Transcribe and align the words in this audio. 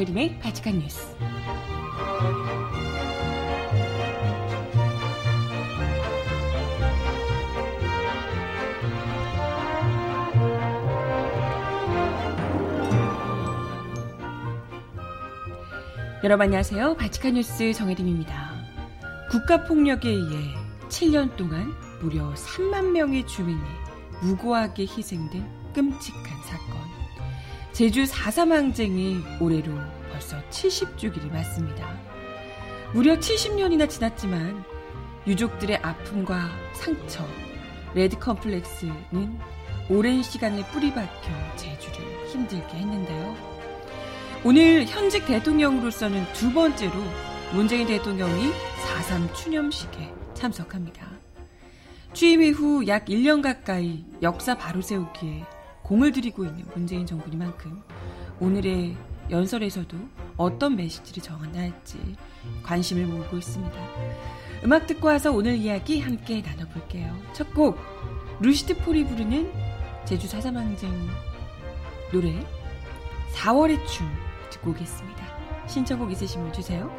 정혜림의 0.00 0.38
바칙한 0.38 0.78
뉴스. 0.78 1.14
여러분 16.24 16.44
안녕하세요. 16.44 16.96
바칙한 16.96 17.34
뉴스 17.34 17.72
정혜림입니다. 17.72 18.52
국가폭력에 19.30 20.08
의해 20.08 20.54
7년 20.88 21.36
동안 21.36 21.72
무려 22.00 22.32
3만 22.34 22.92
명의 22.92 23.26
주민이 23.26 23.60
무고하게 24.22 24.84
희생된 24.84 25.46
끔찍한 25.74 26.42
사건. 26.44 27.00
제주 27.72 28.02
4.3 28.02 28.50
항쟁이 28.50 29.22
올해로 29.40 29.72
70주기를 30.60 31.32
맞습니다. 31.32 31.98
무려 32.92 33.16
70년이나 33.18 33.88
지났지만 33.88 34.62
유족들의 35.26 35.76
아픔과 35.78 36.48
상처, 36.74 37.26
레드 37.94 38.18
컴플렉스는 38.18 39.38
오랜 39.88 40.22
시간을 40.22 40.64
뿌리박혀 40.66 41.56
제주를 41.56 42.26
힘들게 42.28 42.76
했는데요. 42.76 43.36
오늘 44.44 44.86
현직 44.86 45.26
대통령으로서는 45.26 46.24
두 46.32 46.52
번째로 46.52 46.92
문재인 47.52 47.86
대통령이 47.86 48.50
4.3 49.08 49.34
추념식에 49.34 50.12
참석합니다. 50.34 51.08
취임 52.12 52.42
이후 52.42 52.86
약 52.86 53.06
1년 53.06 53.42
가까이 53.42 54.04
역사 54.22 54.56
바로 54.56 54.80
세우기에 54.80 55.44
공을 55.82 56.12
들이고 56.12 56.44
있는 56.44 56.64
문재인 56.74 57.06
정부니만큼 57.06 57.82
오늘의 58.40 58.96
연설에서도 59.30 59.96
어떤 60.40 60.74
메시지를 60.76 61.22
전할지 61.22 61.98
관심을 62.62 63.04
모으고 63.04 63.36
있습니다. 63.36 63.76
음악 64.64 64.86
듣고 64.86 65.08
와서 65.08 65.30
오늘 65.30 65.56
이야기 65.56 66.00
함께 66.00 66.40
나눠볼게요. 66.40 67.14
첫 67.34 67.52
곡, 67.52 67.78
루시드 68.40 68.78
폴이 68.78 69.04
부르는 69.04 69.52
제주 70.06 70.26
사사망쟁 70.26 70.90
노래 72.10 72.34
4월의 73.34 73.86
춤 73.86 74.10
듣고 74.48 74.70
오겠습니다. 74.70 75.20
신청곡 75.66 76.10
있으신 76.12 76.42
분 76.42 76.52
주세요. 76.54 76.90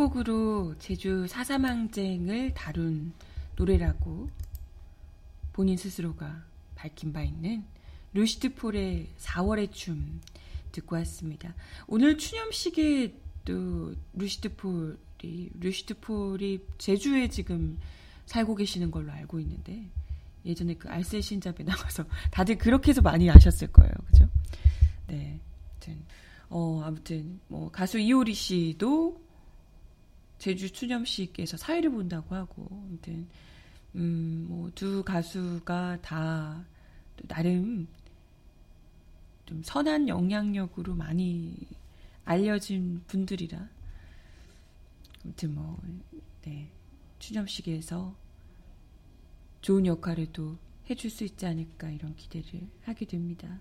네, 0.00 0.06
첫 0.06 0.14
곡으로 0.14 0.74
제주 0.78 1.26
사사망쟁을 1.28 2.54
다룬 2.54 3.12
노래라고 3.56 4.30
본인 5.52 5.76
스스로가 5.76 6.42
밝힌 6.74 7.12
바 7.12 7.22
있는 7.22 7.64
루시드 8.14 8.54
폴의 8.54 9.08
4월의 9.18 9.72
춤 9.72 10.22
듣고 10.72 10.96
왔습니다. 10.96 11.54
오늘 11.86 12.16
추념식에 12.16 13.14
또 13.44 13.94
루시드 14.14 14.54
폴이 14.54 15.50
루시드 15.60 16.00
폴이 16.00 16.60
제주에 16.78 17.28
지금 17.28 17.78
살고 18.24 18.54
계시는 18.54 18.90
걸로 18.90 19.12
알고 19.12 19.38
있는데 19.40 19.84
예전에 20.46 20.76
그 20.76 20.88
알쓸 20.88 21.20
신잡에 21.20 21.62
나와서 21.62 22.06
다들 22.32 22.56
그렇게 22.56 22.92
해서 22.92 23.02
많이 23.02 23.28
아셨을 23.28 23.70
거예요. 23.70 23.92
그죠? 24.06 24.26
네. 25.08 25.38
아무튼 25.68 26.04
어, 26.48 26.82
아무튼, 26.84 27.40
뭐, 27.46 27.70
가수 27.70 27.98
이효리 27.98 28.34
씨도 28.34 29.29
제주 30.40 30.72
추념식에서 30.72 31.58
사회를 31.58 31.90
본다고 31.90 32.34
하고, 32.34 32.66
아무튼, 32.70 33.28
음, 33.94 34.46
뭐, 34.48 34.70
두 34.74 35.04
가수가 35.04 35.98
다, 36.00 36.64
나름, 37.28 37.86
좀 39.44 39.62
선한 39.62 40.08
영향력으로 40.08 40.94
많이 40.94 41.54
알려진 42.24 43.02
분들이라, 43.06 43.68
아무튼 45.24 45.54
뭐, 45.54 45.78
네, 46.42 46.70
추념식에서 47.18 48.16
좋은 49.60 49.84
역할을 49.84 50.32
또 50.32 50.56
해줄 50.88 51.10
수 51.10 51.22
있지 51.24 51.44
않을까, 51.44 51.90
이런 51.90 52.16
기대를 52.16 52.66
하게 52.84 53.04
됩니다. 53.04 53.60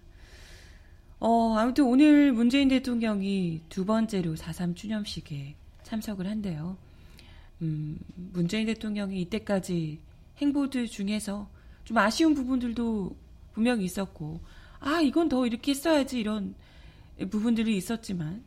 어, 1.19 1.55
아무튼 1.57 1.83
오늘 1.83 2.31
문재인 2.31 2.69
대통령이 2.69 3.63
두 3.67 3.83
번째로 3.83 4.35
4.3 4.35 4.77
추념식에 4.77 5.57
참석을 5.89 6.27
한대요. 6.27 6.77
음, 7.61 7.97
문재인 8.15 8.67
대통령이 8.67 9.19
이때까지 9.21 9.99
행보들 10.37 10.87
중에서 10.87 11.49
좀 11.83 11.97
아쉬운 11.97 12.35
부분들도 12.35 13.15
분명히 13.53 13.85
있었고, 13.85 14.39
아, 14.79 15.01
이건 15.01 15.29
더 15.29 15.47
이렇게 15.47 15.71
했어야지 15.71 16.19
이런 16.19 16.53
부분들이 17.31 17.75
있었지만, 17.75 18.43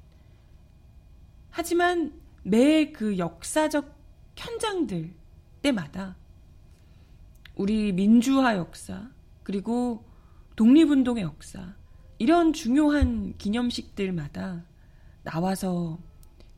하지만 1.51 2.13
매 2.45 2.93
그 2.93 3.19
역사적 3.19 3.93
현장들 4.37 5.13
때마다 5.63 6.17
우리 7.57 7.93
민주화 7.93 8.57
역사, 8.57 9.11
그리고 9.43 10.05
독립운동의 10.57 11.25
역사, 11.25 11.75
이런 12.19 12.53
중요한 12.53 13.37
기념식들마다 13.37 14.65
나와서 15.25 15.99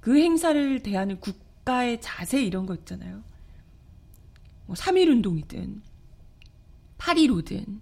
그 0.04 0.18
행사를 0.18 0.82
대하는 0.82 1.18
국가의 1.18 1.98
자세 2.02 2.42
이런 2.44 2.66
거 2.66 2.74
있잖아요. 2.74 3.24
뭐 4.66 4.76
3.1 4.76 5.08
운동이든 5.08 5.80
8.15든 6.98 7.80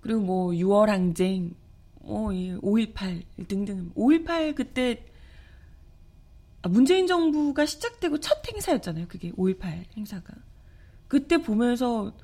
그리고 0.00 0.20
뭐 0.20 0.50
6월 0.50 0.86
항쟁 0.86 1.56
뭐 2.00 2.28
5.18 2.28 3.48
등등 3.48 3.90
5.18 3.96 4.54
그때 4.54 5.04
아, 6.62 6.68
문재인 6.68 7.08
정부가 7.08 7.66
시작되고 7.66 8.20
첫 8.20 8.40
행사였잖아요. 8.46 9.08
그게 9.08 9.32
5.18 9.32 9.96
행사가. 9.96 10.34
그때 11.08 11.38
보면서 11.38 12.16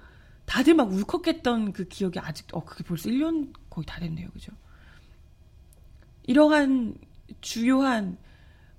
다들 0.47 0.75
막 0.75 0.93
울컥했던 0.93 1.73
그 1.73 1.89
기억이 1.89 2.21
아직, 2.21 2.47
어, 2.53 2.65
그게 2.65 2.85
벌써 2.85 3.09
1년 3.09 3.53
거의 3.69 3.85
다 3.85 3.99
됐네요. 3.99 4.31
그죠? 4.31 4.53
이러한 6.23 6.97
주요한 7.41 8.19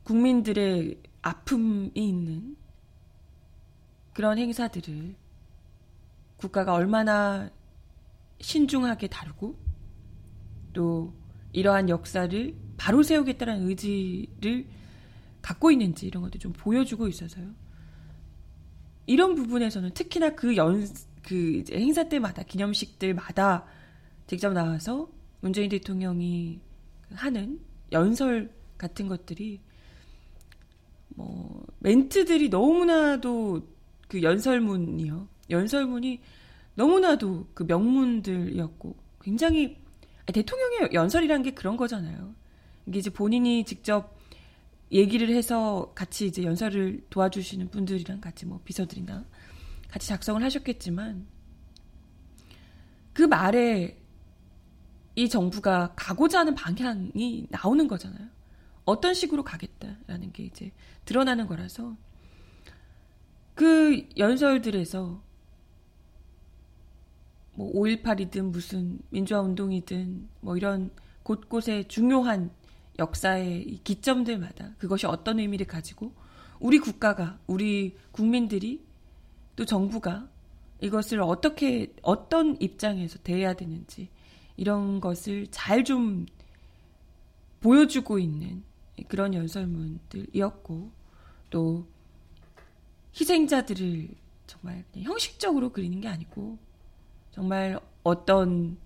국민들의 0.03 1.01
아픔이 1.21 1.91
있는 1.93 2.55
그런 4.13 4.37
행사들을 4.37 5.15
국가가 6.37 6.73
얼마나 6.73 7.49
신중하게 8.39 9.07
다루고 9.07 9.55
또 10.73 11.13
이러한 11.53 11.89
역사를 11.89 12.55
바로 12.77 13.01
세우겠다는 13.01 13.67
의지를 13.67 14.67
갖고 15.41 15.71
있는지 15.71 16.07
이런 16.07 16.23
것도 16.23 16.39
좀 16.39 16.53
보여주고 16.53 17.07
있어서요. 17.07 17.53
이런 19.07 19.35
부분에서는 19.35 19.91
특히나 19.93 20.31
그 20.31 20.55
연, 20.57 20.87
그 21.21 21.35
이제 21.35 21.75
행사 21.77 22.07
때마다 22.09 22.43
기념식들마다 22.43 23.65
직접 24.27 24.53
나와서 24.53 25.09
문재인 25.41 25.69
대통령이 25.69 26.59
하는 27.13 27.59
연설 27.91 28.51
같은 28.77 29.07
것들이 29.07 29.61
뭐 31.09 31.65
멘트들이 31.79 32.49
너무나도 32.49 33.67
그 34.07 34.21
연설문이요. 34.21 35.27
연설문이 35.49 36.21
너무나도 36.75 37.47
그 37.53 37.63
명문들이었고 37.63 38.95
굉장히 39.21 39.77
대통령의 40.25 40.89
연설이란 40.93 41.43
게 41.43 41.53
그런 41.53 41.77
거잖아요. 41.77 42.33
이게 42.85 42.99
이제 42.99 43.09
본인이 43.09 43.63
직접 43.63 44.15
얘기를 44.91 45.29
해서 45.29 45.91
같이 45.95 46.27
이제 46.27 46.43
연설을 46.43 47.05
도와주시는 47.09 47.69
분들이랑 47.69 48.21
같이 48.21 48.45
뭐 48.45 48.61
비서들이나 48.63 49.25
같이 49.89 50.07
작성을 50.07 50.41
하셨겠지만 50.43 51.25
그 53.13 53.23
말에 53.23 53.97
이 55.15 55.29
정부가 55.29 55.93
가고자 55.95 56.39
하는 56.39 56.55
방향이 56.55 57.47
나오는 57.49 57.87
거잖아요. 57.87 58.27
어떤 58.83 59.13
식으로 59.13 59.43
가겠다라는 59.43 60.31
게 60.31 60.43
이제 60.43 60.71
드러나는 61.05 61.47
거라서 61.47 61.95
그 63.55 64.07
연설들에서 64.17 65.23
뭐 67.55 67.73
5.18이든 67.73 68.51
무슨 68.51 68.99
민주화 69.09 69.41
운동이든 69.41 70.27
뭐 70.41 70.57
이런 70.57 70.91
곳곳에 71.23 71.87
중요한 71.87 72.51
역사의 72.99 73.79
기점들마다 73.83 74.73
그것이 74.77 75.07
어떤 75.07 75.39
의미를 75.39 75.65
가지고 75.65 76.13
우리 76.59 76.79
국가가 76.79 77.39
우리 77.47 77.95
국민들이 78.11 78.83
또 79.55 79.65
정부가 79.65 80.27
이것을 80.81 81.21
어떻게 81.21 81.93
어떤 82.01 82.59
입장에서 82.61 83.17
대해야 83.19 83.53
되는지 83.53 84.09
이런 84.57 84.99
것을 85.01 85.47
잘 85.51 85.83
좀 85.83 86.25
보여주고 87.59 88.19
있는 88.19 88.63
그런 89.07 89.33
연설문들이었고 89.33 90.91
또 91.49 91.87
희생자들을 93.19 94.09
정말 94.45 94.83
형식적으로 94.93 95.71
그리는 95.71 95.99
게 95.99 96.07
아니고 96.07 96.59
정말 97.31 97.79
어떤 98.03 98.77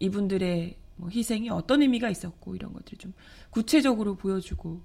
이분들의 0.00 0.76
뭐 0.96 1.08
희생이 1.08 1.48
어떤 1.48 1.80
의미가 1.80 2.10
있었고 2.10 2.54
이런 2.54 2.72
것들을 2.74 2.98
좀 2.98 3.14
구체적으로 3.48 4.16
보여주고 4.16 4.82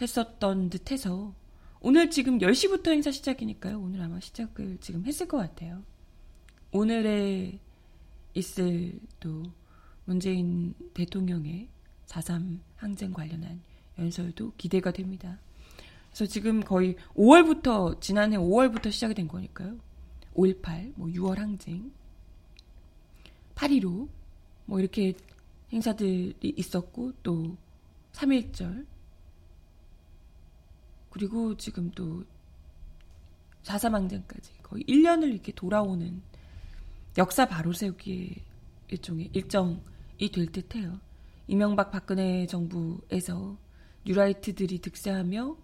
했었던 0.00 0.70
듯해서 0.70 1.34
오늘 1.80 2.10
지금 2.10 2.38
10시부터 2.38 2.88
행사 2.88 3.10
시작이니까요. 3.10 3.80
오늘 3.80 4.02
아마 4.02 4.18
시작을 4.18 4.78
지금 4.80 5.04
했을 5.06 5.28
것 5.28 5.36
같아요. 5.38 5.82
오늘에 6.72 7.60
있을 8.34 8.98
또 9.18 9.42
문재인 10.04 10.74
대통령의 10.94 11.68
4.3 12.06 12.58
항쟁 12.76 13.12
관련한 13.12 13.60
연설도 13.98 14.52
기대가 14.56 14.90
됩니다. 14.90 15.38
그래서 16.08 16.26
지금 16.26 16.60
거의 16.60 16.96
5월부터, 17.14 18.00
지난해 18.00 18.36
5월부터 18.36 18.90
시작이 18.90 19.14
된 19.14 19.28
거니까요. 19.28 19.78
5.18, 20.34 20.94
뭐 20.96 21.08
6월 21.08 21.36
항쟁, 21.36 21.92
8.15, 23.54 24.08
뭐 24.66 24.80
이렇게 24.80 25.14
행사들이 25.72 26.34
있었고 26.42 27.12
또 27.22 27.56
3.1절 28.12 28.86
그리고 31.10 31.56
지금 31.56 31.90
또 31.90 32.24
4.3 33.62 33.92
항쟁까지 33.92 34.52
거의 34.62 34.84
1년을 34.84 35.32
이렇게 35.32 35.52
돌아오는 35.52 36.22
역사 37.18 37.46
바로 37.46 37.72
세우기의 37.72 38.36
일종의 38.88 39.30
일정이 39.32 39.80
될 40.32 40.46
듯해요. 40.46 41.00
이명박 41.48 41.90
박근혜 41.90 42.46
정부에서 42.46 43.56
뉴라이트들이 44.04 44.78
득세하며 44.78 45.56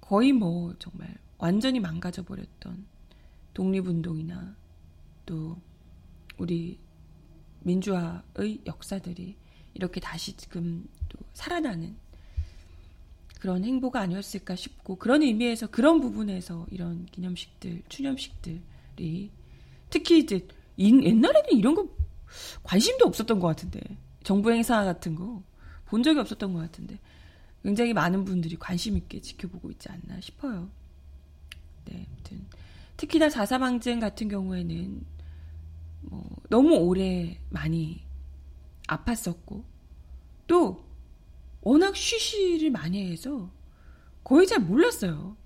거의 0.00 0.32
뭐 0.32 0.74
정말 0.78 1.14
완전히 1.38 1.80
망가져 1.80 2.24
버렸던 2.24 2.86
독립운동이나 3.54 4.54
또 5.26 5.60
우리 6.38 6.78
민주화의 7.60 8.60
역사들이 8.66 9.36
이렇게 9.74 10.00
다시 10.00 10.36
지금 10.36 10.88
또 11.08 11.18
살아나는 11.34 11.96
그런 13.40 13.64
행보가 13.64 14.00
아니었을까 14.00 14.54
싶고 14.54 14.96
그런 14.96 15.22
의미에서 15.22 15.66
그런 15.66 16.00
부분에서 16.00 16.66
이런 16.70 17.06
기념식들, 17.06 17.82
추념식들이 17.88 19.30
특히 19.98 20.18
이제 20.18 20.46
옛날에는 20.78 21.52
이런 21.52 21.74
거 21.74 21.88
관심도 22.62 23.06
없었던 23.06 23.40
것 23.40 23.46
같은데 23.46 23.80
정부 24.22 24.50
행사 24.50 24.84
같은 24.84 25.14
거 25.14 25.42
본 25.86 26.02
적이 26.02 26.20
없었던 26.20 26.52
것 26.52 26.60
같은데 26.60 26.98
굉장히 27.62 27.92
많은 27.92 28.24
분들이 28.24 28.56
관심 28.56 28.96
있게 28.96 29.20
지켜보고 29.20 29.70
있지 29.72 29.88
않나 29.88 30.20
싶어요. 30.20 30.68
네, 31.86 32.06
아무튼 32.12 32.46
특히나 32.96 33.28
4.3 33.28 33.60
항쟁 33.60 33.98
같은 33.98 34.28
경우에는 34.28 35.04
뭐 36.02 36.24
너무 36.48 36.76
오래 36.76 37.38
많이 37.50 38.04
아팠었고 38.88 39.64
또 40.46 40.84
워낙 41.62 41.96
쉬쉬를 41.96 42.70
많이 42.70 43.10
해서 43.10 43.50
거의 44.22 44.46
잘 44.46 44.60
몰랐어요. 44.60 45.36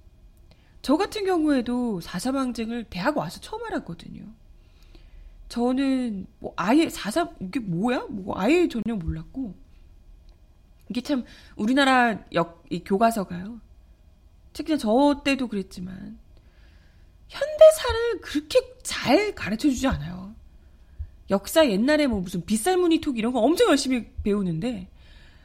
저 0.82 0.97
같은 0.97 1.25
경우에도 1.25 2.00
4.3 2.00 2.35
항쟁을 2.35 2.85
대학 2.85 3.17
와서 3.17 3.41
처음 3.41 3.64
알았거든요. 3.64 4.25
저는 5.50 6.26
뭐 6.38 6.55
아예 6.56 6.87
4.3 6.87 7.35
이게 7.41 7.58
뭐야? 7.58 8.06
뭐 8.08 8.38
아예 8.38 8.69
전혀 8.69 8.94
몰랐고 8.94 9.52
이게 10.88 11.00
참 11.00 11.25
우리나라 11.56 12.25
역, 12.32 12.64
이 12.70 12.82
교과서가요. 12.85 13.61
특히나 14.52 14.79
저 14.79 15.23
때도 15.25 15.49
그랬지만 15.49 16.19
현대사를 17.29 18.20
그렇게 18.23 18.61
잘 18.85 19.35
가르쳐 19.35 19.69
주지 19.69 19.88
않아요. 19.88 20.35
역사 21.30 21.69
옛날에 21.69 22.07
뭐 22.07 22.21
무슨 22.21 22.45
빗살무늬 22.45 23.00
톡 23.00 23.19
이런 23.19 23.33
거 23.33 23.40
엄청 23.40 23.69
열심히 23.71 24.07
배우는데 24.23 24.88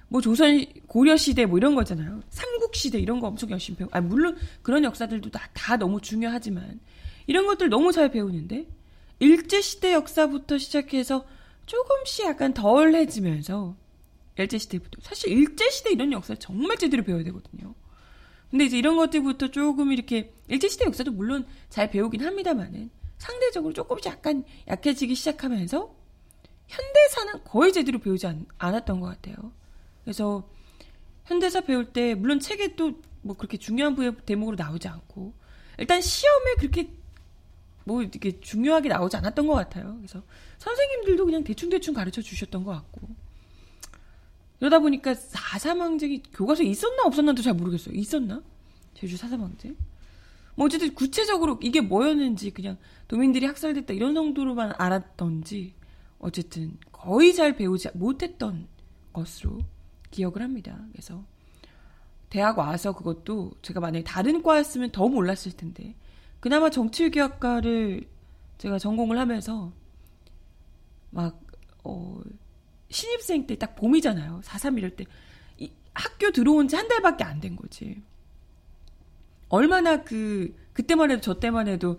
뭐 0.08 0.22
조선 0.22 0.66
고려 0.86 1.18
시대 1.18 1.48
뭐 1.48 1.58
이런 1.58 1.74
거잖아요. 1.74 2.22
삼국 2.30 2.76
시대 2.76 3.00
이런 3.00 3.20
거 3.20 3.28
엄청 3.28 3.50
열심히 3.50 3.78
배우. 3.78 3.88
아 3.92 4.02
물론 4.02 4.38
그런 4.62 4.84
역사들도 4.84 5.32
다, 5.32 5.50
다 5.54 5.78
너무 5.78 6.00
중요하지만 6.00 6.80
이런 7.26 7.48
것들 7.48 7.70
너무 7.70 7.92
잘 7.92 8.12
배우는데 8.12 8.68
일제 9.20 9.62
시대 9.62 9.94
역사부터 9.94 10.58
시작해서 10.58 11.26
조금씩 11.66 12.26
약간 12.26 12.54
덜해지면서 12.54 13.76
일제 14.38 14.58
시대부터 14.58 15.00
사실 15.02 15.32
일제 15.32 15.70
시대 15.70 15.92
이런 15.92 16.12
역사 16.12 16.36
정말 16.36 16.78
제대로 16.78 17.04
배워야 17.04 17.24
되거든요. 17.24 17.74
근데 18.52 18.66
이제 18.66 18.78
이런 18.78 18.96
것들부터 18.98 19.50
조금 19.52 19.92
이렇게 19.92 20.34
일제 20.48 20.68
시대 20.68 20.86
역사도 20.86 21.12
물론 21.12 21.46
잘 21.70 21.90
배우긴 21.90 22.24
합니다만은 22.26 22.90
상대적으로 23.18 23.74
조금씩 23.74 24.06
약간 24.12 24.44
약해지기 24.68 25.16
시작하면서 25.16 25.96
현대사는 26.68 27.44
거의 27.46 27.72
제대로 27.74 28.00
배우지 28.00 28.28
않, 28.28 28.46
않았던 28.58 29.00
것 29.00 29.08
같아요. 29.08 29.36
그래서 30.04 30.48
현대사 31.26 31.62
배울 31.62 31.92
때 31.92 32.14
물론 32.16 32.40
책에 32.40 32.76
또 32.76 32.94
뭐 33.26 33.36
그렇게 33.36 33.58
중요한 33.58 33.96
부의 33.96 34.16
대목으로 34.26 34.56
나오지 34.56 34.88
않고 34.88 35.34
일단 35.80 36.00
시험에 36.00 36.56
그렇게 36.60 36.92
뭐 37.86 38.02
이렇게 38.02 38.40
중요하게 38.40 38.90
나오지 38.90 39.16
않았던 39.16 39.48
것 39.48 39.54
같아요. 39.54 39.96
그래서 39.98 40.22
선생님들도 40.58 41.26
그냥 41.26 41.44
대충대충 41.44 41.94
가르쳐 41.94 42.22
주셨던 42.22 42.64
것 42.64 42.72
같고 42.72 43.08
그러다 44.60 44.80
보니까 44.80 45.14
사사망쟁이 45.14 46.24
교과서에 46.34 46.66
있었나 46.66 47.04
없었나도 47.06 47.42
잘 47.42 47.54
모르겠어요. 47.54 47.96
있었나? 47.96 48.42
제주 48.96 49.16
사사망쟁? 49.18 49.76
뭐 50.56 50.66
어쨌든 50.66 50.94
구체적으로 50.96 51.60
이게 51.62 51.82
뭐였는지 51.82 52.52
그냥 52.52 52.78
도민들이 53.08 53.46
학살됐다 53.46 53.94
이런 53.94 54.16
정도로만 54.16 54.74
알았던지 54.78 55.74
어쨌든 56.18 56.78
거의 56.92 57.36
잘 57.36 57.56
배우지 57.56 57.90
못했던 57.94 58.68
것으로 59.14 59.60
기억을 60.12 60.42
합니다. 60.42 60.80
그래서 60.92 61.24
대학 62.30 62.58
와서 62.58 62.94
그것도 62.94 63.52
제가 63.62 63.80
만약에 63.80 64.04
다른 64.04 64.42
과였으면 64.42 64.92
더 64.92 65.08
몰랐을 65.08 65.52
텐데 65.56 65.96
그나마 66.46 66.70
정치외교학과를 66.70 68.08
제가 68.60 68.78
전공을 68.78 69.18
하면서 69.18 69.74
막 71.10 71.42
어, 71.84 72.22
신입생 72.92 73.48
때 73.48 73.56
딱 73.56 73.76
봄이잖아요. 73.76 74.42
4.3 74.44 74.78
이럴 74.78 74.96
때 74.96 75.06
이, 75.58 75.72
학교 75.96 76.30
들어온 76.32 76.68
지 76.68 76.76
한 76.76 76.88
달밖에 76.88 77.24
안 77.24 77.42
된 77.42 77.56
거지. 77.56 78.00
얼마나 79.50 80.04
그 80.04 80.56
그때만 80.74 81.10
해도 81.10 81.22
저 81.22 81.40
때만 81.40 81.68
해도 81.68 81.98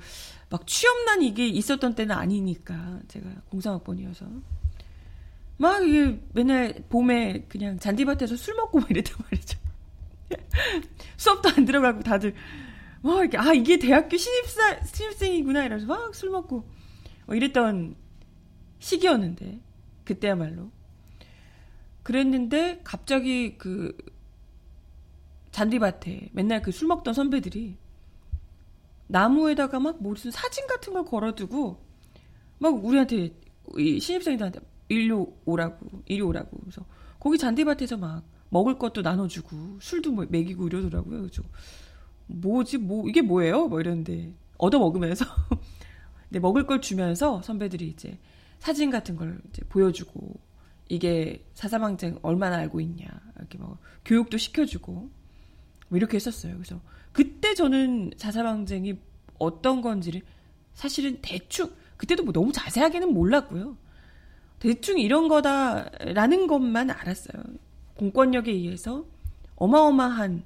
막 0.48 0.64
취업난 0.64 1.22
이게 1.22 1.48
있었던 1.48 1.96
때는 1.96 2.14
아니니까 2.14 3.00
제가 3.08 3.28
공상학번이어서 3.50 4.26
막 5.56 5.84
이게 5.84 6.20
맨날 6.34 6.84
봄에 6.88 7.46
그냥 7.48 7.80
잔디밭에서 7.80 8.36
술 8.36 8.54
먹고 8.54 8.78
막 8.78 8.88
이랬단 8.92 9.16
말이죠. 9.24 9.58
수업도 11.18 11.48
안 11.48 11.64
들어가고 11.64 12.02
다들 12.04 12.32
와, 13.06 13.20
이렇게, 13.20 13.38
아, 13.38 13.52
이게 13.52 13.78
대학교 13.78 14.16
신입사, 14.16 14.84
신입생이구나. 14.84 15.64
이러면서 15.64 15.86
막 15.86 16.14
술 16.14 16.30
먹고, 16.30 16.68
뭐 17.26 17.34
이랬던 17.34 17.96
시기였는데, 18.78 19.60
그때야말로. 20.04 20.70
그랬는데, 22.02 22.80
갑자기 22.84 23.58
그, 23.58 23.96
잔디밭에 25.52 26.30
맨날 26.32 26.60
그 26.62 26.70
술 26.70 26.88
먹던 26.88 27.14
선배들이 27.14 27.78
나무에다가 29.06 29.80
막 29.80 30.02
무슨 30.02 30.30
사진 30.30 30.66
같은 30.66 30.92
걸 30.92 31.04
걸어두고 31.04 31.82
막 32.58 32.84
우리한테 32.84 33.34
이 33.78 34.00
신입생들한테 34.00 34.60
일로 34.88 35.38
오라고 35.46 36.02
이리 36.06 36.20
오라고 36.20 36.58
그래서 36.58 36.84
거기 37.18 37.38
잔디밭에서 37.38 37.96
막 37.96 38.24
먹을 38.50 38.78
것도 38.78 39.02
나눠주고 39.02 39.78
술도 39.80 40.12
뭐 40.12 40.26
먹이고 40.28 40.66
이러더라고요. 40.66 41.22
그래서 41.22 41.42
뭐지 42.26 42.78
뭐 42.78 43.08
이게 43.08 43.22
뭐예요? 43.22 43.68
뭐 43.68 43.80
이러는데 43.80 44.32
얻어 44.58 44.78
먹으면서 44.78 45.24
네, 46.28 46.38
먹을 46.38 46.66
걸 46.66 46.80
주면서 46.80 47.42
선배들이 47.42 47.88
이제 47.88 48.18
사진 48.58 48.90
같은 48.90 49.16
걸 49.16 49.40
이제 49.48 49.62
보여주고 49.68 50.40
이게 50.88 51.44
사사방쟁 51.54 52.18
얼마나 52.22 52.56
알고 52.56 52.80
있냐 52.80 53.06
이렇게 53.38 53.58
뭐 53.58 53.78
교육도 54.04 54.38
시켜주고 54.38 54.92
뭐 55.88 55.96
이렇게 55.96 56.16
했었어요. 56.16 56.54
그래서 56.54 56.80
그때 57.12 57.54
저는 57.54 58.12
사사방쟁이 58.16 58.98
어떤 59.38 59.82
건지를 59.82 60.22
사실은 60.74 61.18
대충 61.22 61.70
그때도 61.96 62.24
뭐 62.24 62.32
너무 62.32 62.52
자세하게는 62.52 63.12
몰랐고요. 63.12 63.76
대충 64.58 64.98
이런 64.98 65.28
거다라는 65.28 66.46
것만 66.46 66.90
알았어요. 66.90 67.42
공권력에 67.94 68.50
의해서 68.50 69.06
어마어마한 69.56 70.44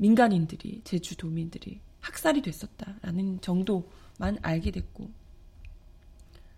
민간인들이 0.00 0.80
제주도민들이 0.82 1.80
학살이 2.00 2.40
됐었다라는 2.40 3.42
정도만 3.42 4.38
알게 4.40 4.70
됐고 4.70 5.10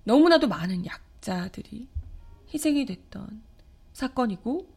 너무나도 0.04 0.46
많은 0.46 0.86
약자들이 0.86 1.88
희생이 2.54 2.86
됐던 2.86 3.42
사건이고 3.92 4.68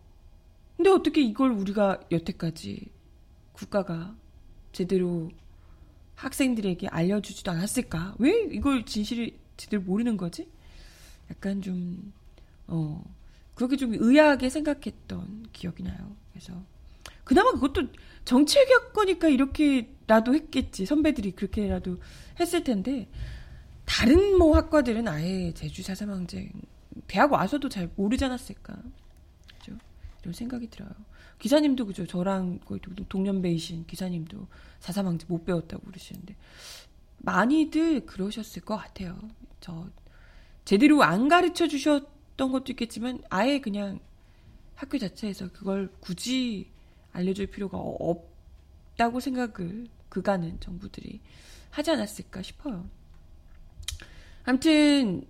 근데 0.77 0.89
어떻게 0.89 1.21
이걸 1.21 1.51
우리가 1.51 2.01
여태까지 2.11 2.89
국가가 3.53 4.15
제대로 4.71 5.29
학생들에게 6.15 6.87
알려주지도 6.87 7.51
않았을까? 7.51 8.15
왜 8.17 8.31
이걸 8.51 8.85
진실을 8.85 9.37
제대로 9.57 9.83
모르는 9.83 10.17
거지? 10.17 10.49
약간 11.29 11.61
좀, 11.61 12.13
어, 12.67 13.03
그렇게 13.53 13.77
좀 13.77 13.93
의아하게 13.93 14.49
생각했던 14.49 15.47
기억이 15.53 15.83
나요. 15.83 16.15
그래서, 16.31 16.61
그나마 17.23 17.51
그것도 17.51 17.87
정치외교 18.25 18.91
거니까 18.91 19.27
이렇게라도 19.29 20.33
했겠지. 20.33 20.85
선배들이 20.85 21.31
그렇게라도 21.31 21.99
했을 22.39 22.63
텐데, 22.63 23.07
다른 23.85 24.37
뭐 24.37 24.55
학과들은 24.55 25.07
아예 25.07 25.53
제주 25.53 25.83
사사망쟁, 25.83 26.51
대학 27.07 27.31
와서도 27.31 27.69
잘 27.69 27.89
모르지 27.95 28.25
않았을까. 28.25 28.75
그죠? 29.59 29.77
이런 30.21 30.33
생각이 30.33 30.69
들어요. 30.69 30.89
기사님도 31.39 31.85
그죠. 31.85 32.07
저랑 32.07 32.59
거의 32.65 32.79
동년배이신 33.07 33.85
기사님도 33.85 34.47
사사망쟁 34.79 35.27
못 35.29 35.45
배웠다고 35.45 35.83
그러시는데, 35.85 36.35
많이들 37.19 38.05
그러셨을 38.05 38.63
것 38.63 38.75
같아요. 38.77 39.17
저 39.59 39.87
제대로 40.63 41.03
안 41.03 41.27
가르쳐 41.27 41.67
주셨던 41.67 42.51
것도 42.51 42.65
있겠지만 42.71 43.21
아예 43.29 43.59
그냥 43.59 43.99
학교 44.73 44.97
자체에서 44.97 45.51
그걸 45.51 45.89
굳이 45.99 46.69
알려줄 47.15 47.47
필요가 47.47 47.77
없다고 47.77 49.19
생각을 49.19 49.87
그간은 50.09 50.59
정부들이 50.59 51.21
하지 51.71 51.91
않았을까 51.91 52.41
싶어요. 52.41 52.85
아무튼 54.43 55.25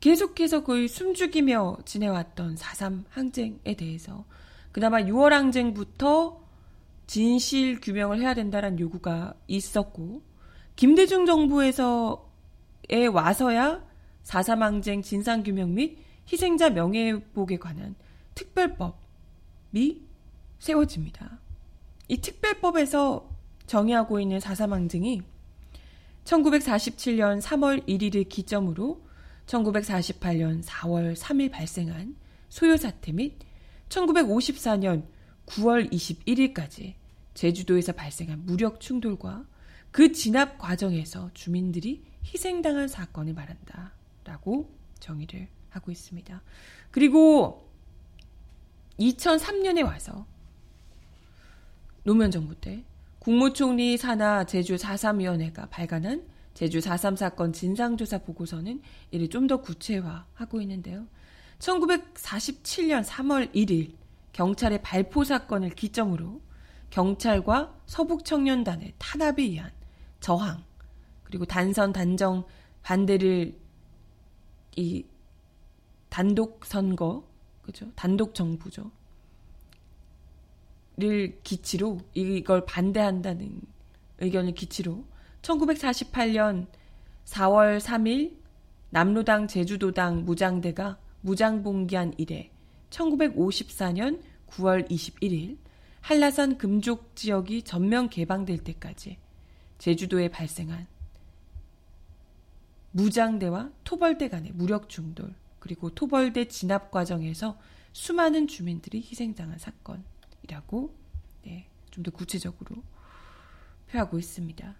계속해서 0.00 0.64
거의 0.64 0.88
숨죽이며 0.88 1.78
지내왔던 1.84 2.56
4.3 2.56 3.04
항쟁에 3.10 3.74
대해서 3.76 4.24
그나마 4.72 5.00
6월 5.00 5.30
항쟁부터 5.30 6.40
진실 7.06 7.80
규명을 7.80 8.20
해야 8.20 8.34
된다는 8.34 8.78
요구가 8.78 9.34
있었고 9.46 10.22
김대중 10.76 11.26
정부에서에 11.26 13.06
와서야 13.12 13.84
4.3 14.24 14.58
항쟁 14.60 15.02
진상규명 15.02 15.74
및 15.74 15.98
희생자 16.30 16.70
명예회복에 16.70 17.58
관한 17.58 17.94
특별법이 18.34 20.07
세워집니다. 20.58 21.38
이 22.08 22.18
특별법에서 22.18 23.28
정의하고 23.66 24.18
있는 24.20 24.38
4.3항쟁이 24.38 25.22
1947년 26.24 27.40
3월 27.40 27.86
1일을 27.86 28.28
기점으로 28.28 29.02
1948년 29.46 30.62
4월 30.64 31.16
3일 31.16 31.50
발생한 31.50 32.16
소요 32.48 32.76
사태 32.76 33.12
및 33.12 33.38
1954년 33.88 35.04
9월 35.46 35.90
21일까지 35.90 36.94
제주도에서 37.34 37.92
발생한 37.92 38.44
무력 38.44 38.80
충돌과 38.80 39.46
그 39.90 40.12
진압 40.12 40.58
과정에서 40.58 41.30
주민들이 41.34 42.04
희생당한 42.24 42.88
사건을 42.88 43.32
말한다. 43.32 43.92
라고 44.24 44.70
정의를 45.00 45.48
하고 45.70 45.90
있습니다. 45.90 46.42
그리고 46.90 47.70
2003년에 48.98 49.84
와서 49.84 50.26
노무현 52.08 52.30
정부 52.30 52.54
때 52.54 52.82
국무총리 53.18 53.98
산하 53.98 54.44
제주 54.44 54.76
4.3위원회가 54.76 55.68
발간한 55.68 56.26
제주 56.54 56.78
4.3 56.78 57.16
사건 57.16 57.52
진상조사 57.52 58.22
보고서는 58.22 58.80
이를 59.10 59.28
좀 59.28 59.46
더 59.46 59.60
구체화하고 59.60 60.62
있는데요. 60.62 61.06
1947년 61.58 63.04
3월 63.04 63.52
1일 63.54 63.92
경찰의 64.32 64.80
발포 64.80 65.24
사건을 65.24 65.68
기점으로 65.68 66.40
경찰과 66.88 67.74
서북청년단의 67.84 68.94
탄압에 68.96 69.42
의한 69.42 69.70
저항 70.20 70.64
그리고 71.24 71.44
단선 71.44 71.92
단정 71.92 72.46
반대를 72.84 73.54
이 74.76 75.04
단독 76.08 76.64
선거, 76.64 77.28
그죠? 77.60 77.92
단독 77.94 78.34
정부죠. 78.34 78.90
를 80.98 81.38
기치로 81.44 82.00
이걸 82.12 82.64
반대한다는 82.64 83.60
의견을 84.18 84.54
기치로 84.54 85.04
1948년 85.42 86.66
4월 87.24 87.78
3일 87.78 88.36
남로당 88.90 89.46
제주도당 89.46 90.24
무장대가 90.24 90.98
무장봉기한 91.20 92.14
이래 92.16 92.50
1954년 92.90 94.20
9월 94.48 94.90
21일 94.90 95.58
한라산 96.00 96.58
금족 96.58 97.14
지역이 97.14 97.62
전면 97.62 98.08
개방될 98.08 98.58
때까지 98.58 99.18
제주도에 99.78 100.28
발생한 100.28 100.88
무장대와 102.90 103.70
토벌대 103.84 104.28
간의 104.28 104.50
무력 104.52 104.88
충돌, 104.88 105.32
그리고 105.60 105.90
토벌대 105.90 106.48
진압 106.48 106.90
과정에서 106.90 107.56
수많은 107.92 108.48
주민들이 108.48 108.98
희생당한 108.98 109.58
사건 109.58 110.02
이라고 110.42 110.94
네, 111.44 111.68
좀 111.90 112.04
더 112.04 112.10
구체적으로 112.10 112.82
표하고 113.90 114.18
있습니다. 114.18 114.74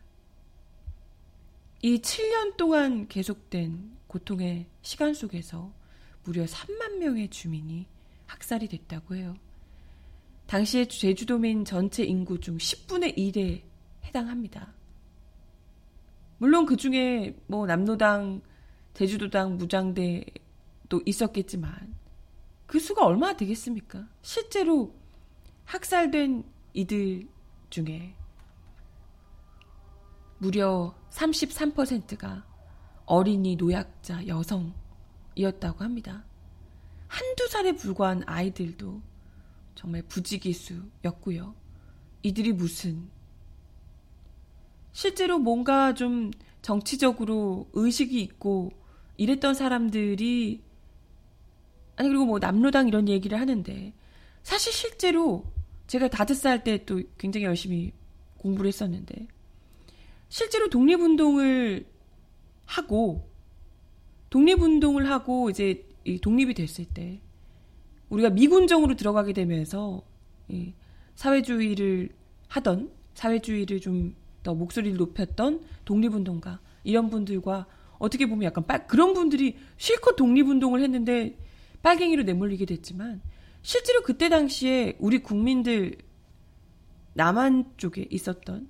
이 1.83 1.99
7년 1.99 2.57
동안 2.57 3.09
계속된 3.09 3.97
고통의 4.07 4.67
시간 4.83 5.15
속에서 5.15 5.73
무려 6.25 6.45
3만 6.45 6.99
명의 6.99 7.29
주민이 7.29 7.87
학살이 8.27 8.69
됐다고 8.69 9.15
해요. 9.15 9.37
당시에 10.47 10.87
제주도민 10.87 11.65
전체 11.65 12.05
인구 12.05 12.41
중 12.41 12.57
10분의 12.57 13.17
1에 13.17 13.63
해당합니다. 14.05 14.73
물론 16.39 16.67
그 16.67 16.77
중에 16.77 17.37
뭐 17.47 17.67
남로당, 17.67 18.43
제주도당 18.95 19.57
무장대도 19.57 21.03
있었겠지만 21.05 21.95
그 22.67 22.79
수가 22.79 23.05
얼마나 23.07 23.37
되겠습니까? 23.37 24.07
실제로 24.23 24.95
학살된 25.69 26.45
이들 26.73 27.29
중에 27.69 28.15
무려 30.39 30.95
33%가 31.11 32.47
어린이, 33.05 33.55
노약자, 33.57 34.27
여성이었다고 34.27 35.85
합니다. 35.85 36.25
한두 37.07 37.49
살에 37.49 37.73
불과한 37.73 38.23
아이들도 38.25 39.03
정말 39.75 40.03
부지기수였고요. 40.09 41.55
이들이 42.23 42.55
무슨 42.55 43.11
실제로 44.93 45.39
뭔가 45.39 45.93
좀 45.93 46.31
정치적으로 46.63 47.69
의식이 47.75 48.23
있고 48.23 48.71
이랬던 49.19 49.53
사람들이 49.53 50.63
아니 51.97 52.09
그리고 52.09 52.25
뭐 52.25 52.39
남로당 52.39 52.89
이런 52.89 53.07
얘기를 53.07 53.39
하는데 53.39 53.93
사실 54.43 54.73
실제로 54.73 55.45
제가 55.89 56.09
다섯 56.09 56.35
살 56.35 56.63
때 56.63 56.85
또 56.87 57.03
굉장히 57.19 57.47
열심히 57.47 57.93
공부를 58.39 58.69
했었는데 58.69 59.27
실제로 60.29 60.69
독립운동을 60.71 61.87
하고 62.67 63.29
독립운동을 64.31 65.11
하고 65.11 65.51
이제 65.51 65.85
독립이 66.23 66.55
됐을 66.55 66.85
때 66.85 67.21
우리가 68.11 68.31
미군정으로 68.31 68.95
들어가게 68.95 69.33
되면서 69.33 70.03
사회주의를 71.17 72.11
하던 72.49 72.91
사회주의를 73.15 73.81
좀 73.81 74.15
더 74.43 74.55
목소리를 74.55 74.97
높였던 74.97 75.63
독립운동가 75.85 76.61
이런 76.85 77.11
분들과 77.11 77.67
어떻게 77.99 78.27
보면 78.27 78.45
약간 78.45 78.65
빨, 78.67 78.87
그런 78.87 79.13
분들이 79.13 79.57
실컷 79.77 80.15
독립운동을 80.17 80.81
했는데 80.81 81.37
빨갱이로 81.83 82.23
내몰리게 82.23 82.65
됐지만 82.65 83.21
실제로 83.69 84.01
그때 84.01 84.31
당시에 84.31 84.97
우리 84.99 85.19
국민들 85.19 85.99
남한 87.13 87.75
쪽에 87.77 88.09
있었던 88.11 88.67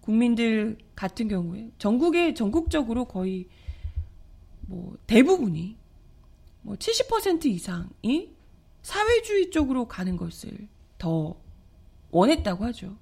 국민들 0.00 0.78
같은 0.96 1.28
경우에 1.28 1.70
전국에 1.76 2.32
전국적으로 2.32 3.04
거의 3.04 3.46
뭐 4.62 4.96
대부분이 5.06 5.76
뭐 6.62 6.76
70% 6.76 7.44
이상이 7.44 8.34
사회주의 8.80 9.50
쪽으로 9.50 9.86
가는 9.86 10.16
것을 10.16 10.66
더 10.96 11.38
원했다고 12.10 12.64
하죠. 12.64 12.96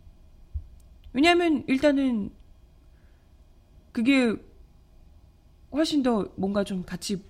왜냐하면 1.12 1.62
일단은 1.68 2.32
그게 3.92 4.34
훨씬 5.70 6.02
더 6.02 6.28
뭔가 6.34 6.64
좀 6.64 6.82
같이 6.84 7.22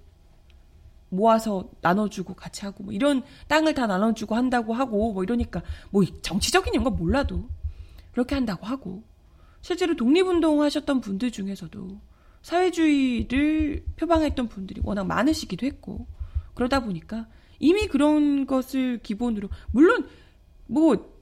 모아서 1.08 1.68
나눠주고 1.80 2.34
같이 2.34 2.64
하고 2.64 2.84
뭐 2.84 2.92
이런 2.92 3.22
땅을 3.48 3.75
다 3.75 3.86
나눠주고 3.86 4.34
한다고 4.34 4.75
하고 4.75 5.12
뭐 5.12 5.22
이러니까 5.22 5.62
뭐 5.90 6.04
정치적인 6.22 6.75
이런 6.75 6.84
건 6.84 6.96
몰라도 6.96 7.48
그렇게 8.12 8.34
한다고 8.34 8.66
하고 8.66 9.02
실제로 9.60 9.96
독립운동 9.96 10.62
하셨던 10.62 11.00
분들 11.00 11.30
중에서도 11.30 12.00
사회주의를 12.42 13.84
표방했던 13.96 14.48
분들이 14.48 14.80
워낙 14.84 15.04
많으시기도 15.04 15.66
했고 15.66 16.06
그러다 16.54 16.80
보니까 16.80 17.26
이미 17.58 17.86
그런 17.86 18.46
것을 18.46 19.00
기본으로 19.02 19.48
물론 19.72 20.08
뭐 20.66 21.16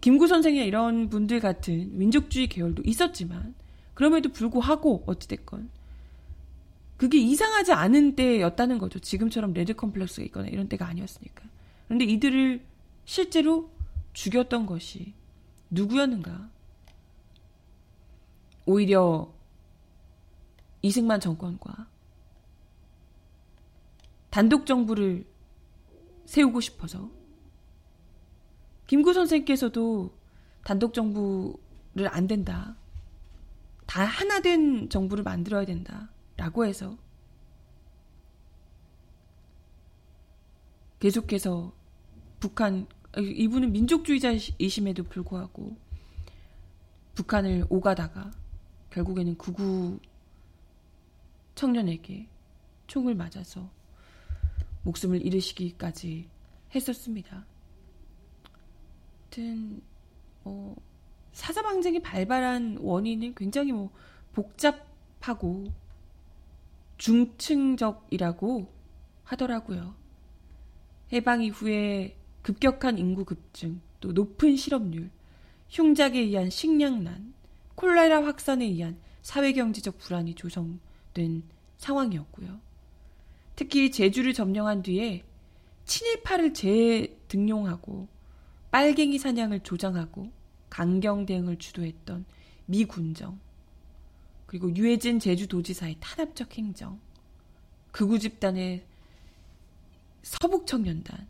김구 0.00 0.26
선생이나 0.26 0.64
이런 0.64 1.08
분들 1.08 1.40
같은 1.40 1.96
민족주의 1.96 2.48
계열도 2.48 2.82
있었지만 2.84 3.54
그럼에도 3.94 4.30
불구하고 4.30 5.04
어찌됐건 5.06 5.70
그게 7.02 7.18
이상하지 7.18 7.72
않은 7.72 8.14
때였다는 8.14 8.78
거죠. 8.78 9.00
지금처럼 9.00 9.54
레드 9.54 9.74
컴플렉스가 9.74 10.24
있거나 10.26 10.46
이런 10.46 10.68
때가 10.68 10.86
아니었으니까. 10.86 11.42
그런데 11.88 12.04
이들을 12.04 12.64
실제로 13.04 13.72
죽였던 14.12 14.66
것이 14.66 15.12
누구였는가? 15.70 16.48
오히려 18.66 19.34
이승만 20.82 21.18
정권과 21.18 21.88
단독 24.30 24.64
정부를 24.64 25.26
세우고 26.26 26.60
싶어서 26.60 27.10
김구 28.86 29.12
선생께서도 29.12 30.16
단독 30.62 30.94
정부를 30.94 32.06
안 32.06 32.28
된다. 32.28 32.76
다 33.86 34.04
하나 34.04 34.38
된 34.38 34.88
정부를 34.88 35.24
만들어야 35.24 35.64
된다. 35.64 36.12
라고 36.42 36.66
해서 36.66 36.98
계속해서 40.98 41.72
북한 42.40 42.88
이분은 43.16 43.70
민족주의자이심에도 43.70 45.04
불구하고 45.04 45.76
북한을 47.14 47.66
오가다가 47.68 48.32
결국에는 48.90 49.38
구구 49.38 50.00
청년에게 51.54 52.28
총을 52.88 53.14
맞아서 53.14 53.70
목숨을 54.82 55.24
잃으시기까지 55.24 56.28
했었습니다. 56.74 57.46
하여튼 59.20 59.80
뭐 60.42 60.74
사자방쟁이 61.30 62.02
발발한 62.02 62.78
원인은 62.80 63.36
굉장히 63.36 63.70
뭐 63.70 63.92
복잡하고 64.32 65.81
중층적이라고 67.02 68.72
하더라고요. 69.24 69.96
해방 71.12 71.42
이후에 71.42 72.16
급격한 72.42 72.96
인구 72.96 73.24
급증, 73.24 73.80
또 73.98 74.12
높은 74.12 74.54
실업률, 74.54 75.10
흉작에 75.68 76.20
의한 76.20 76.48
식량난, 76.48 77.34
콜레라 77.74 78.24
확산에 78.24 78.66
의한 78.66 79.00
사회경제적 79.22 79.98
불안이 79.98 80.34
조성된 80.36 81.42
상황이었고요. 81.76 82.60
특히 83.56 83.90
제주를 83.90 84.32
점령한 84.32 84.84
뒤에 84.84 85.24
친일파를 85.84 86.54
재등용하고 86.54 88.06
빨갱이 88.70 89.18
사냥을 89.18 89.60
조장하고 89.64 90.30
강경 90.70 91.26
대응을 91.26 91.58
주도했던 91.58 92.26
미 92.66 92.84
군정 92.84 93.40
그리고 94.52 94.76
유해진 94.76 95.18
제주도지사의 95.18 95.96
탄압적 95.98 96.58
행정 96.58 97.00
극우 97.90 98.18
집단의 98.18 98.84
서북 100.22 100.66
청년단 100.66 101.26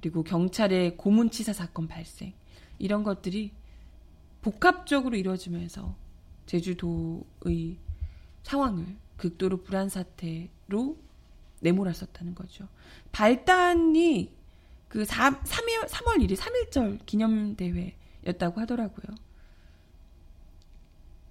그리고 0.00 0.24
경찰의 0.24 0.96
고문치사 0.96 1.52
사건 1.52 1.86
발생 1.86 2.32
이런 2.80 3.04
것들이 3.04 3.52
복합적으로 4.42 5.14
이루어지면서 5.14 5.94
제주도의 6.46 7.78
상황을 8.42 8.84
극도로 9.16 9.62
불안 9.62 9.88
사태로 9.88 10.98
내몰았었다는 11.60 12.34
거죠. 12.34 12.66
발단이 13.12 14.34
그 14.88 15.04
3, 15.04 15.44
3일, 15.44 15.86
3월 15.86 16.26
1일 16.26 16.36
3일절 16.36 17.06
기념대회였다고 17.06 18.60
하더라고요. 18.60 19.14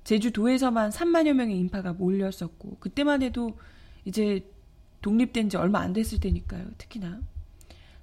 제주도에서만 0.03 0.89
3만여 0.89 1.33
명의 1.33 1.57
인파가 1.57 1.93
몰렸었고, 1.93 2.77
그때만 2.79 3.21
해도 3.21 3.57
이제 4.05 4.45
독립된 5.01 5.49
지 5.49 5.57
얼마 5.57 5.79
안 5.79 5.93
됐을 5.93 6.19
때니까요, 6.19 6.65
특히나. 6.77 7.21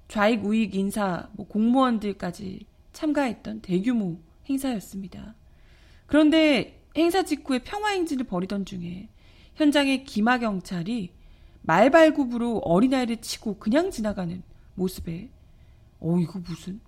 좌익, 0.07 0.45
우익 0.45 0.75
인사, 0.75 1.29
뭐 1.33 1.47
공무원들까지 1.47 2.65
참가했던 2.93 3.61
대규모 3.61 4.19
행사였습니다. 4.49 5.35
그런데 6.05 6.83
행사 6.97 7.23
직후에 7.23 7.59
평화행진을 7.59 8.25
벌이던 8.25 8.65
중에 8.65 9.07
현장에 9.55 10.03
기마 10.03 10.39
경찰이 10.39 11.11
말발굽으로 11.61 12.59
어린아이를 12.59 13.17
치고 13.21 13.59
그냥 13.59 13.91
지나가는 13.91 14.41
모습에 14.75 15.29
어, 15.99 16.17
이거 16.19 16.39
무슨 16.39 16.81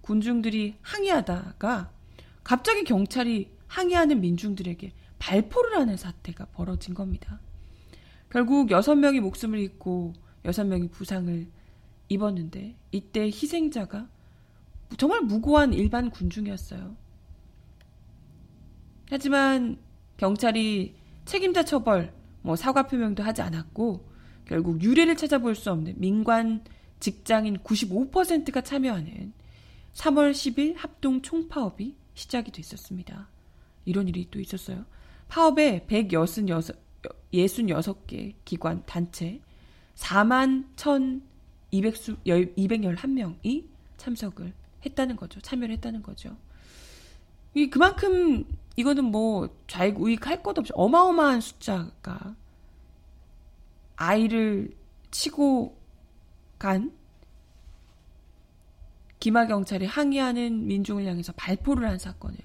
군중들이 0.00 0.76
항의하다가 0.80 1.90
갑자기 2.44 2.84
경찰이 2.84 3.50
항의하는 3.72 4.20
민중들에게 4.20 4.92
발포를 5.18 5.78
하는 5.78 5.96
사태가 5.96 6.46
벌어진 6.46 6.92
겁니다. 6.92 7.40
결국 8.28 8.70
여섯 8.70 8.94
명이 8.94 9.20
목숨을 9.20 9.58
잃고 9.58 10.12
여섯 10.44 10.64
명이 10.64 10.88
부상을 10.88 11.46
입었는데 12.08 12.76
이때 12.90 13.24
희생자가 13.24 14.08
정말 14.98 15.22
무고한 15.22 15.72
일반 15.72 16.10
군중이었어요. 16.10 16.94
하지만 19.08 19.78
경찰이 20.18 20.94
책임자 21.24 21.64
처벌, 21.64 22.12
뭐 22.42 22.56
사과 22.56 22.86
표명도 22.86 23.22
하지 23.22 23.40
않았고 23.40 24.06
결국 24.44 24.82
유례를 24.82 25.16
찾아볼 25.16 25.54
수 25.54 25.70
없는 25.70 25.94
민관 25.96 26.64
직장인 27.00 27.56
95%가 27.58 28.60
참여하는 28.60 29.32
3월 29.94 30.32
10일 30.32 30.74
합동 30.76 31.22
총파업이 31.22 31.96
시작이 32.14 32.50
됐었습니다. 32.50 33.32
이런 33.84 34.08
일이 34.08 34.28
또 34.30 34.40
있었어요. 34.40 34.84
파업에 35.28 35.86
166, 35.86 36.76
66개 37.32 38.34
기관, 38.44 38.84
단체, 38.86 39.40
4만 39.96 40.66
1,211명이 41.72 43.64
참석을 43.96 44.52
했다는 44.84 45.16
거죠. 45.16 45.40
참여를 45.40 45.74
했다는 45.76 46.02
거죠. 46.02 46.36
이 47.54 47.70
그만큼 47.70 48.44
이거는 48.76 49.04
뭐 49.04 49.48
좌익 49.68 49.98
우익 50.00 50.26
할 50.26 50.42
것 50.42 50.58
없이 50.58 50.72
어마어마한 50.74 51.40
숫자가 51.40 52.34
아이를 53.96 54.74
치고 55.10 55.78
간 56.58 56.92
기마 59.20 59.46
경찰이 59.46 59.86
항의하는 59.86 60.66
민중을 60.66 61.06
향해서 61.06 61.32
발포를 61.36 61.88
한 61.88 61.98
사건을 61.98 62.36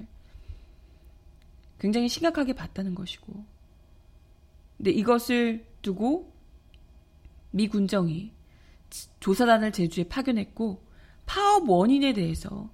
굉장히 1.80 2.10
심각하게 2.10 2.54
봤다는 2.54 2.96
것이고, 2.96 3.46
근데 4.78 4.92
이것을 4.92 5.66
두고 5.82 6.32
미 7.52 7.68
군정이 7.68 8.32
조사단을 9.20 9.72
제주에 9.72 10.06
파견했고 10.06 10.84
파업 11.26 11.70
원인에 11.70 12.14
대해서 12.14 12.70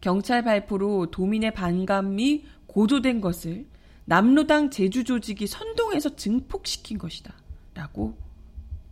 경찰 0.00 0.42
발포로 0.42 1.10
도민의 1.10 1.54
반감이 1.54 2.44
고조된 2.66 3.20
것을 3.20 3.66
남로당 4.04 4.70
제주 4.70 5.04
조직이 5.04 5.46
선동해서 5.46 6.16
증폭시킨 6.16 6.98
것이다. 6.98 7.34
라고 7.74 8.16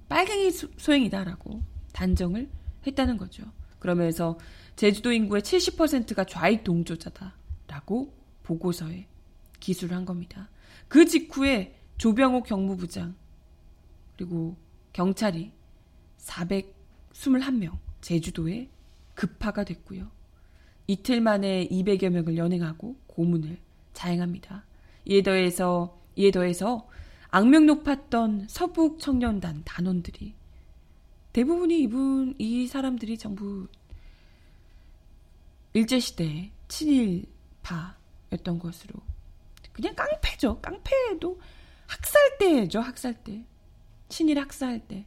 빨갱이 0.09 0.51
소행이다라고 0.51 1.63
단정을 1.93 2.49
했다는 2.87 3.17
거죠. 3.17 3.45
그러면서 3.79 4.39
제주도 4.77 5.13
인구의 5.13 5.43
70%가 5.43 6.25
좌익 6.25 6.65
동조자다라고 6.65 8.15
보고서에 8.43 9.07
기술을 9.61 9.97
한 9.97 10.05
겁니다. 10.05 10.49
그 10.89 11.07
직후에 11.07 11.77
조병호 11.99 12.43
경무부장 12.43 13.15
그리고 14.17 14.57
경찰이 14.93 15.53
421명 16.19 17.79
제주도에 18.01 18.71
급파가 19.15 19.65
됐고요. 19.65 20.11
이틀 20.87 21.21
만에 21.21 21.69
200여 21.69 22.09
명을 22.11 22.37
연행하고 22.37 22.97
고문을 23.07 23.59
자행합니다. 23.93 24.65
이에 25.05 25.23
더해서 25.23 26.01
이에 26.17 26.31
더해서 26.31 26.89
악명 27.29 27.67
높았던 27.67 28.47
서북 28.49 28.99
청년단 28.99 29.63
단원들이 29.65 30.35
대부분이 31.33 31.81
이분 31.83 32.35
이 32.39 32.67
사람들이 32.67 33.17
전부 33.19 33.69
일제 35.73 36.01
시대 36.01 36.51
친일파였던 36.67 38.59
것으로 38.59 39.10
그냥 39.81 39.95
깡패죠. 39.95 40.61
깡패도 40.61 41.41
학살 41.87 42.39
때죠. 42.39 42.81
학살 42.81 43.15
때. 43.25 43.45
친일 44.09 44.39
학살 44.39 44.81
때. 44.87 45.07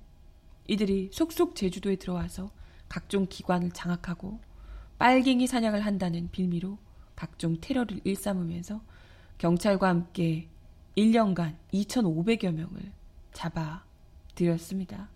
이들이 0.68 1.10
속속 1.14 1.56
제주도에 1.56 1.98
들어와서 1.98 2.50
각종 2.90 3.28
기관을 3.30 3.72
장악하고 3.72 4.40
빨갱이 4.98 5.46
사냥을 5.48 5.86
한다는 5.86 6.30
빌미로 6.32 6.78
각종 7.16 7.60
테러를 7.60 8.00
일삼으면서 8.04 8.82
경찰과 9.38 9.90
함께 9.90 10.48
1년간 10.98 11.56
2,500여 11.74 12.52
명을 12.52 12.92
잡아 13.34 13.84
들였습니다. 14.36 15.10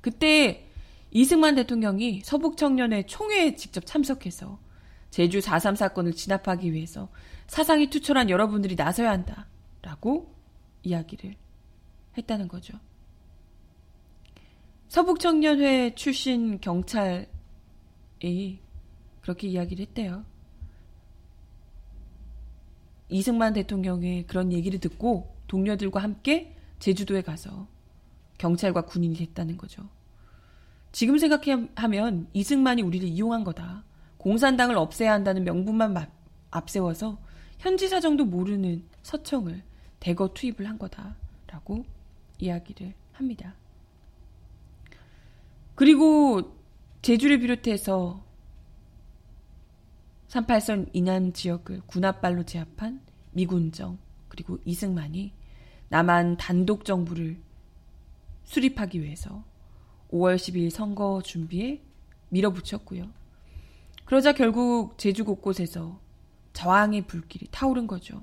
그때 0.00 0.68
이승만 1.12 1.54
대통령이 1.54 2.22
서북 2.24 2.56
청년의 2.56 3.06
총회에 3.06 3.54
직접 3.54 3.86
참석해서 3.86 4.58
제주 5.12 5.40
4.3 5.40 5.76
사건을 5.76 6.14
진압하기 6.14 6.72
위해서 6.72 7.10
사상이 7.46 7.90
투철한 7.90 8.30
여러분들이 8.30 8.74
나서야 8.74 9.10
한다. 9.10 9.46
라고 9.82 10.34
이야기를 10.82 11.36
했다는 12.16 12.48
거죠. 12.48 12.78
서북청년회 14.88 15.96
출신 15.96 16.60
경찰이 16.60 17.28
그렇게 19.20 19.48
이야기를 19.48 19.86
했대요. 19.86 20.24
이승만 23.10 23.52
대통령의 23.52 24.26
그런 24.26 24.50
얘기를 24.50 24.80
듣고 24.80 25.36
동료들과 25.46 26.02
함께 26.02 26.56
제주도에 26.78 27.20
가서 27.20 27.68
경찰과 28.38 28.86
군인이 28.86 29.14
됐다는 29.16 29.58
거죠. 29.58 29.86
지금 30.90 31.18
생각하면 31.18 32.28
이승만이 32.32 32.80
우리를 32.80 33.06
이용한 33.06 33.44
거다. 33.44 33.84
공산당을 34.22 34.76
없애야 34.76 35.12
한다는 35.12 35.42
명분만 35.42 35.96
앞세워서 36.52 37.18
현지 37.58 37.88
사정도 37.88 38.24
모르는 38.24 38.84
서청을 39.02 39.62
대거 39.98 40.28
투입을 40.28 40.68
한 40.68 40.78
거다라고 40.78 41.84
이야기를 42.38 42.94
합니다. 43.12 43.54
그리고 45.74 46.56
제주를 47.02 47.40
비롯해서 47.40 48.22
38선 50.28 50.88
이남 50.92 51.32
지역을 51.32 51.82
군합발로 51.86 52.44
제압한 52.44 53.00
미군정 53.32 53.98
그리고 54.28 54.58
이승만이 54.64 55.32
남한 55.88 56.36
단독 56.36 56.84
정부를 56.84 57.40
수립하기 58.44 59.02
위해서 59.02 59.44
5월 60.12 60.36
10일 60.36 60.70
선거 60.70 61.20
준비에 61.22 61.82
밀어붙였고요. 62.28 63.21
그러자 64.04 64.32
결국 64.32 64.98
제주 64.98 65.24
곳곳에서 65.24 65.98
저항의 66.52 67.02
불길이 67.06 67.48
타오른 67.50 67.86
거죠. 67.86 68.22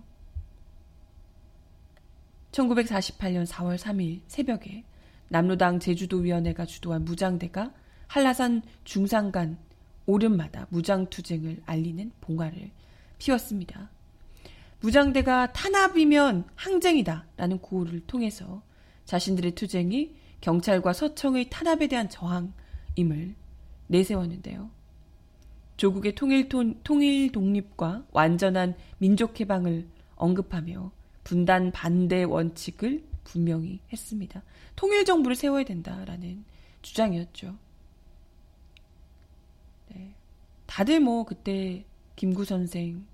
1948년 2.51 3.45
4월 3.45 3.77
3일 3.77 4.21
새벽에 4.27 4.83
남로당 5.29 5.79
제주도위원회가 5.79 6.65
주도한 6.65 7.05
무장대가 7.05 7.71
한라산 8.07 8.63
중산간 8.83 9.57
오름마다 10.05 10.65
무장투쟁을 10.69 11.61
알리는 11.65 12.11
봉화를 12.21 12.71
피웠습니다. 13.19 13.91
무장대가 14.81 15.51
탄압이면 15.53 16.45
항쟁이다 16.55 17.25
라는 17.37 17.59
구호를 17.59 18.01
통해서 18.07 18.63
자신들의 19.05 19.51
투쟁이 19.51 20.15
경찰과 20.41 20.93
서청의 20.93 21.49
탄압에 21.49 21.87
대한 21.87 22.09
저항임을 22.09 23.35
내세웠는데요. 23.87 24.71
조국의 25.79 26.13
통일, 26.15 26.49
통일 26.83 27.31
독립과 27.31 28.07
완전한 28.11 28.75
민족 28.97 29.39
해방을 29.39 29.87
언급하며 30.17 30.91
분단 31.23 31.71
반대 31.71 32.23
원칙을 32.23 33.01
분명히 33.23 33.79
했습니다. 33.89 34.43
통일 34.75 35.05
정부를 35.05 35.37
세워야 35.37 35.63
된다라는 35.63 36.43
주장이었죠. 36.81 37.57
네. 39.91 40.13
다들 40.65 40.99
뭐 40.99 41.23
그때 41.23 41.85
김구 42.17 42.43
선생, 42.43 43.05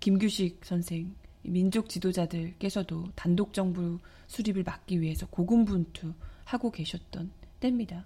김규식 0.00 0.60
선생, 0.62 1.14
민족 1.40 1.88
지도자들께서도 1.88 3.12
단독 3.14 3.54
정부 3.54 3.98
수립을 4.26 4.62
막기 4.62 5.00
위해서 5.00 5.26
고군분투 5.28 6.12
하고 6.44 6.70
계셨던 6.70 7.30
때입니다. 7.60 8.04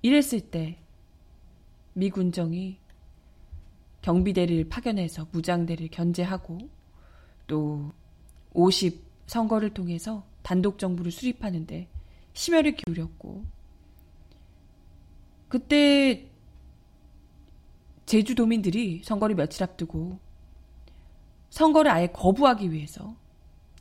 이랬을 0.00 0.40
때 0.50 0.78
미군정이 1.98 2.78
경비대를 4.02 4.68
파견해서 4.68 5.26
무장대를 5.32 5.88
견제하고 5.88 6.58
또 7.46 7.92
50 8.52 9.04
선거를 9.26 9.74
통해서 9.74 10.24
단독 10.42 10.78
정부를 10.78 11.10
수립하는데 11.10 11.88
심혈을 12.32 12.76
기울였고 12.76 13.44
그때 15.48 16.30
제주도민들이 18.06 19.02
선거를 19.04 19.34
며칠 19.34 19.64
앞두고 19.64 20.18
선거를 21.50 21.90
아예 21.90 22.06
거부하기 22.06 22.72
위해서 22.72 23.16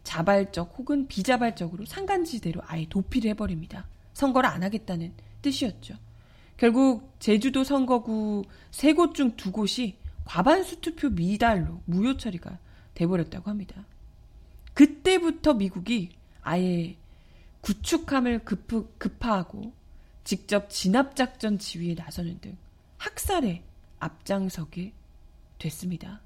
자발적 0.04 0.74
혹은 0.78 1.08
비자발적으로 1.08 1.86
상간지대로 1.86 2.62
아예 2.66 2.88
도피를 2.90 3.30
해버립니다. 3.32 3.88
선거를 4.14 4.50
안 4.50 4.64
하겠다는 4.64 5.14
뜻이었죠. 5.42 5.96
결국 6.58 7.14
제주도 7.20 7.64
선거구 7.64 8.44
세 8.72 8.94
곳 8.94 9.14
중 9.14 9.36
두 9.38 9.52
곳이 9.52 9.98
과반수 10.26 10.82
투표 10.82 11.10
미달로 11.10 11.82
무효 11.86 12.18
처리가 12.18 12.60
돼버렸다고 12.96 13.50
합니다. 13.50 13.86
그때부터 14.74 15.54
미국이 15.54 16.10
아예 16.42 16.98
구축함을 17.62 18.40
급, 18.46 18.68
급파하고 19.00 19.74
직접 20.24 20.70
진압작전 20.70 21.58
지휘에 21.60 21.94
나서는 21.96 22.40
등 22.42 22.58
학살에 22.98 23.64
앞장서게 24.00 24.94
됐습니다. 25.60 26.22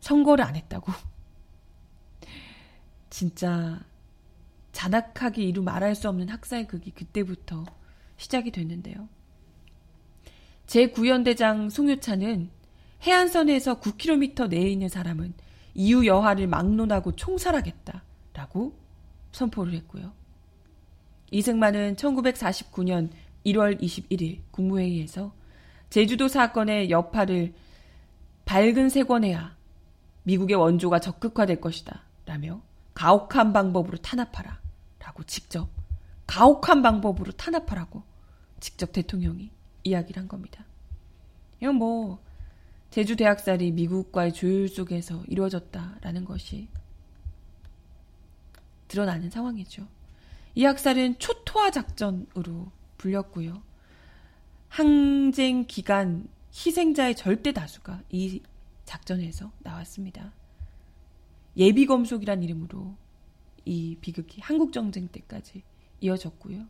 선거를 0.00 0.44
안 0.44 0.56
했다고. 0.56 0.92
진짜 3.10 3.80
잔악하게 4.72 5.42
이루 5.42 5.62
말할 5.62 5.94
수 5.94 6.08
없는 6.08 6.28
학살극이 6.28 6.92
그때부터 6.92 7.64
시작이 8.16 8.50
됐는데요. 8.50 9.08
제9연대장 10.66 11.70
송유찬은 11.70 12.50
해안선에서 13.02 13.80
9km 13.80 14.48
내에 14.48 14.68
있는 14.68 14.88
사람은 14.88 15.34
이유 15.74 16.06
여하를 16.06 16.46
막론하고 16.46 17.16
총살하겠다 17.16 18.02
라고 18.34 18.78
선포를 19.32 19.74
했고요. 19.74 20.12
이승만은 21.30 21.96
1949년 21.96 23.10
1월 23.46 23.80
21일 23.80 24.40
국무회의에서 24.50 25.34
제주도 25.90 26.28
사건의 26.28 26.90
여파를 26.90 27.54
밝은 28.44 28.88
세권해야 28.88 29.56
미국의 30.24 30.56
원조가 30.56 31.00
적극화될 31.00 31.60
것이다. 31.60 32.02
라며 32.24 32.60
가혹한 32.94 33.52
방법으로 33.52 33.98
탄압하라. 33.98 34.60
라고 35.00 35.22
직접 35.24 35.68
가혹한 36.26 36.82
방법으로 36.82 37.32
탄압하라고 37.32 38.02
직접 38.60 38.92
대통령이 38.92 39.50
이야기를 39.84 40.20
한 40.20 40.28
겁니다. 40.28 40.64
이건 41.60 41.76
뭐 41.76 42.22
제주 42.90 43.16
대학살이 43.16 43.72
미국과의 43.72 44.32
조율 44.32 44.68
속에서 44.68 45.22
이루어졌다라는 45.28 46.24
것이 46.24 46.68
드러나는 48.88 49.30
상황이죠. 49.30 49.86
이 50.54 50.64
학살은 50.64 51.18
초토화 51.18 51.70
작전으로 51.70 52.70
불렸고요. 52.98 53.62
항쟁 54.68 55.66
기간 55.66 56.28
희생자의 56.52 57.16
절대 57.16 57.52
다수가 57.52 58.02
이 58.10 58.42
작전에서 58.84 59.50
나왔습니다. 59.60 60.32
예비 61.56 61.86
검속이란 61.86 62.42
이름으로 62.42 62.94
이 63.64 63.96
비극이 64.00 64.40
한국 64.42 64.72
정쟁 64.72 65.08
때까지 65.08 65.62
이어졌고요. 66.00 66.66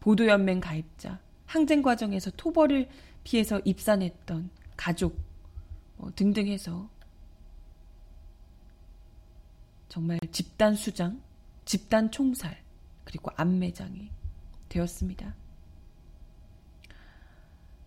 보도연맹 0.00 0.60
가입자, 0.60 1.20
항쟁 1.50 1.82
과정에서 1.82 2.30
토벌을 2.36 2.88
피해서 3.24 3.60
입산했던 3.64 4.50
가족 4.76 5.18
뭐 5.96 6.12
등등 6.14 6.46
해서 6.46 6.88
정말 9.88 10.20
집단 10.30 10.76
수장, 10.76 11.20
집단 11.64 12.12
총살, 12.12 12.56
그리고 13.02 13.32
안매장이 13.34 14.12
되었습니다. 14.68 15.34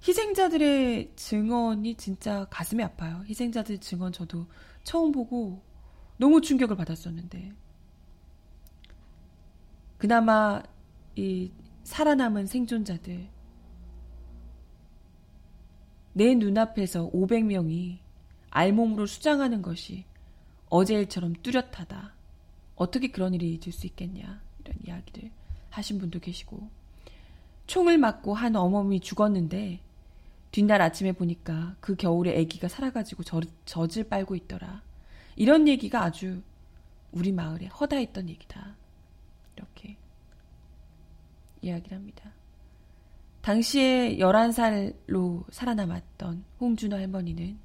희생자들의 0.06 1.14
증언이 1.16 1.96
진짜 1.96 2.46
가슴이 2.50 2.84
아파요. 2.84 3.24
희생자들 3.30 3.78
증언 3.78 4.12
저도 4.12 4.46
처음 4.84 5.14
보고 5.14 5.64
너무 6.18 6.42
충격을 6.42 6.76
받았었는데. 6.76 7.54
그나마 9.98 10.62
이 11.16 11.54
살아남은 11.86 12.48
생존자들, 12.48 13.32
내 16.14 16.36
눈앞에서 16.36 17.10
500명이 17.12 17.98
알몸으로 18.52 19.08
수장하는 19.08 19.62
것이 19.62 20.06
어제 20.70 20.96
일처럼 20.96 21.34
뚜렷하다. 21.42 22.14
어떻게 22.76 23.10
그런 23.10 23.34
일이 23.34 23.54
있을 23.54 23.72
수 23.72 23.88
있겠냐. 23.88 24.42
이런 24.64 24.78
이야기를 24.86 25.32
하신 25.70 26.00
분도 26.00 26.20
계시고. 26.20 26.70
총을 27.66 27.98
맞고 27.98 28.34
한 28.34 28.56
어머니 28.56 29.00
죽었는데 29.00 29.80
뒷날 30.52 30.82
아침에 30.82 31.14
보니까 31.14 31.76
그 31.80 31.96
겨울에 31.96 32.40
아기가 32.40 32.68
살아가지고 32.68 33.24
저, 33.24 33.42
젖을 33.66 34.04
빨고 34.08 34.36
있더라. 34.36 34.84
이런 35.36 35.68
얘기가 35.68 36.04
아주 36.04 36.44
우리 37.12 37.32
마을에 37.32 37.68
허다했던 37.68 38.30
얘기다. 38.30 38.76
이렇게 39.56 39.98
이야기를 41.62 41.98
합니다. 41.98 42.32
당시에 43.44 44.20
11살로 44.20 45.44
살아남았던 45.52 46.46
홍준호 46.62 46.96
할머니는 46.96 47.60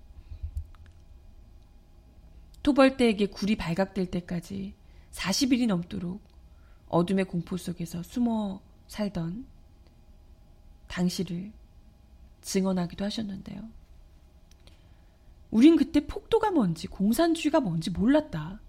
토벌대에게 2.65 3.27
굴이 3.27 3.55
발각될 3.55 4.11
때까지 4.11 4.75
40일이 5.13 5.69
넘도록 5.69 6.21
어둠의 6.89 7.27
공포 7.27 7.57
속에서 7.57 8.03
숨어 8.03 8.61
살던 8.89 9.47
당시를 10.89 11.53
증언하기도 12.41 13.05
하셨는데요. 13.05 13.63
우린 15.53 15.77
그때 15.77 16.05
폭도가 16.05 16.51
뭔지 16.51 16.89
공산주의가 16.89 17.61
뭔지 17.61 17.91
몰랐다. 17.91 18.61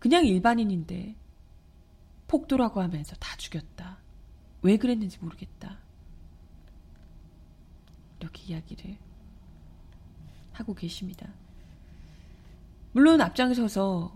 그냥 0.00 0.26
일반인인데 0.26 1.14
폭도라고 2.26 2.80
하면서 2.80 3.14
다 3.20 3.36
죽였다. 3.36 3.98
왜 4.62 4.76
그랬는지 4.76 5.18
모르겠다. 5.20 5.78
이렇게 8.20 8.42
이야기를 8.52 8.96
하고 10.52 10.74
계십니다. 10.74 11.28
물론 12.92 13.20
앞장서서 13.20 14.12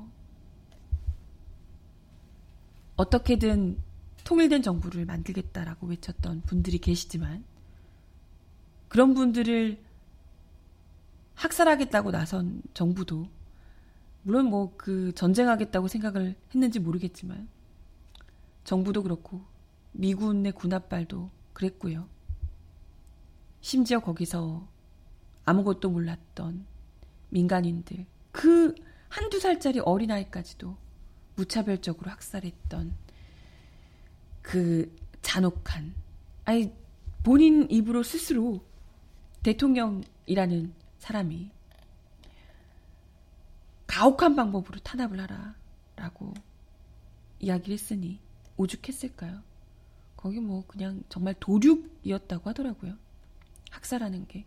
어떻게든 2.97 3.79
통일된 4.25 4.62
정부를 4.62 5.05
만들겠다라고 5.05 5.88
외쳤던 5.88 6.43
분들이 6.43 6.79
계시지만 6.79 7.45
그런 8.88 9.14
분들을 9.14 9.83
학살하겠다고 11.35 12.11
나선 12.12 12.62
정부도 12.75 13.29
물론 14.23 14.47
뭐 14.47 14.77
그 14.77 15.12
전쟁하겠다고 15.14 15.88
생각을 15.88 16.35
했는지 16.55 16.79
모르겠지만 16.79 17.49
정부도 18.64 19.03
그렇고 19.03 19.43
미군의 19.93 20.53
군합발도 20.53 21.31
그랬고요. 21.53 22.07
심지어 23.64 24.00
거기서 24.00 24.68
아무것도 25.46 25.88
몰랐던 25.88 26.66
민간인들, 27.31 28.05
그 28.31 28.74
한두 29.09 29.40
살짜리 29.40 29.81
어린아이까지도 29.81 30.77
무차별적으로 31.35 32.11
학살했던 32.11 32.94
그 34.42 34.94
잔혹한, 35.22 35.94
아니, 36.44 36.74
본인 37.22 37.66
입으로 37.70 38.03
스스로 38.03 38.62
대통령이라는 39.42 40.74
사람이 40.98 41.50
가혹한 43.87 44.37
방법으로 44.37 44.79
탄압을 44.81 45.18
하라 45.18 45.55
라고 45.96 46.35
이야기를 47.40 47.72
했으니 47.72 48.20
오죽했을까요? 48.59 49.40
거기 50.16 50.38
뭐 50.40 50.66
그냥 50.66 51.03
정말 51.09 51.35
도륙이었다고 51.40 52.50
하더라고요. 52.50 53.04
학살하는 53.74 54.26
게. 54.26 54.46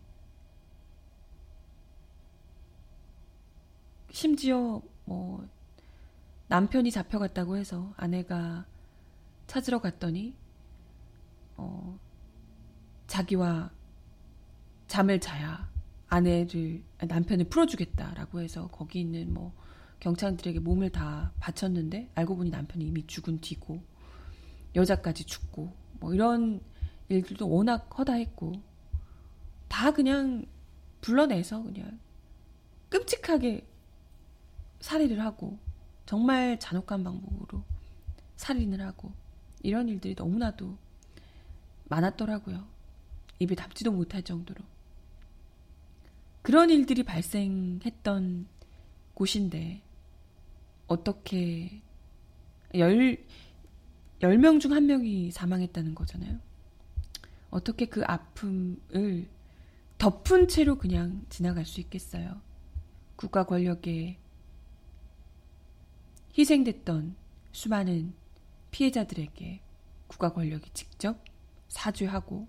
심지어 4.10 4.80
뭐 5.04 5.46
남편이 6.48 6.90
잡혀갔다고 6.90 7.56
해서 7.56 7.92
아내가 7.96 8.64
찾으러 9.46 9.80
갔더니 9.80 10.34
어 11.56 11.98
자기와 13.06 13.70
잠을 14.86 15.20
자야 15.20 15.70
아내를 16.08 16.82
남편을 17.06 17.48
풀어주겠다라고 17.50 18.40
해서 18.40 18.68
거기 18.68 19.00
있는 19.00 19.32
뭐 19.32 19.52
경찰들에게 20.00 20.60
몸을 20.60 20.90
다 20.90 21.32
바쳤는데 21.38 22.10
알고 22.14 22.36
보니 22.36 22.50
남편이 22.50 22.86
이미 22.86 23.06
죽은 23.06 23.40
뒤고 23.40 23.82
여자까지 24.74 25.24
죽고 25.24 25.74
뭐 26.00 26.14
이런 26.14 26.60
일들도 27.08 27.48
워낙 27.48 27.90
허다했고 27.98 28.52
다 29.68 29.92
그냥 29.92 30.46
불러내서 31.00 31.62
그냥 31.62 31.98
끔찍하게 32.88 33.66
살해를 34.80 35.20
하고 35.20 35.58
정말 36.06 36.58
잔혹한 36.58 37.04
방법으로 37.04 37.62
살인을 38.36 38.80
하고 38.80 39.12
이런 39.62 39.88
일들이 39.88 40.14
너무나도 40.16 40.76
많았더라고요. 41.84 42.66
입에 43.40 43.54
담지도 43.54 43.92
못할 43.92 44.22
정도로. 44.22 44.64
그런 46.42 46.70
일들이 46.70 47.02
발생했던 47.02 48.46
곳인데 49.14 49.82
어떻게 50.86 51.82
열, 52.74 53.18
10명 54.20 54.60
중 54.60 54.72
한 54.72 54.86
명이 54.86 55.30
사망했다는 55.30 55.94
거잖아요. 55.94 56.38
어떻게 57.50 57.86
그 57.86 58.02
아픔을 58.04 59.28
덮은 59.98 60.46
채로 60.46 60.78
그냥 60.78 61.26
지나갈 61.28 61.66
수 61.66 61.80
있겠어요. 61.80 62.40
국가 63.16 63.44
권력에 63.44 64.16
희생됐던 66.36 67.16
수많은 67.50 68.14
피해자들에게 68.70 69.60
국가 70.06 70.32
권력이 70.32 70.70
직접 70.72 71.20
사죄하고 71.66 72.46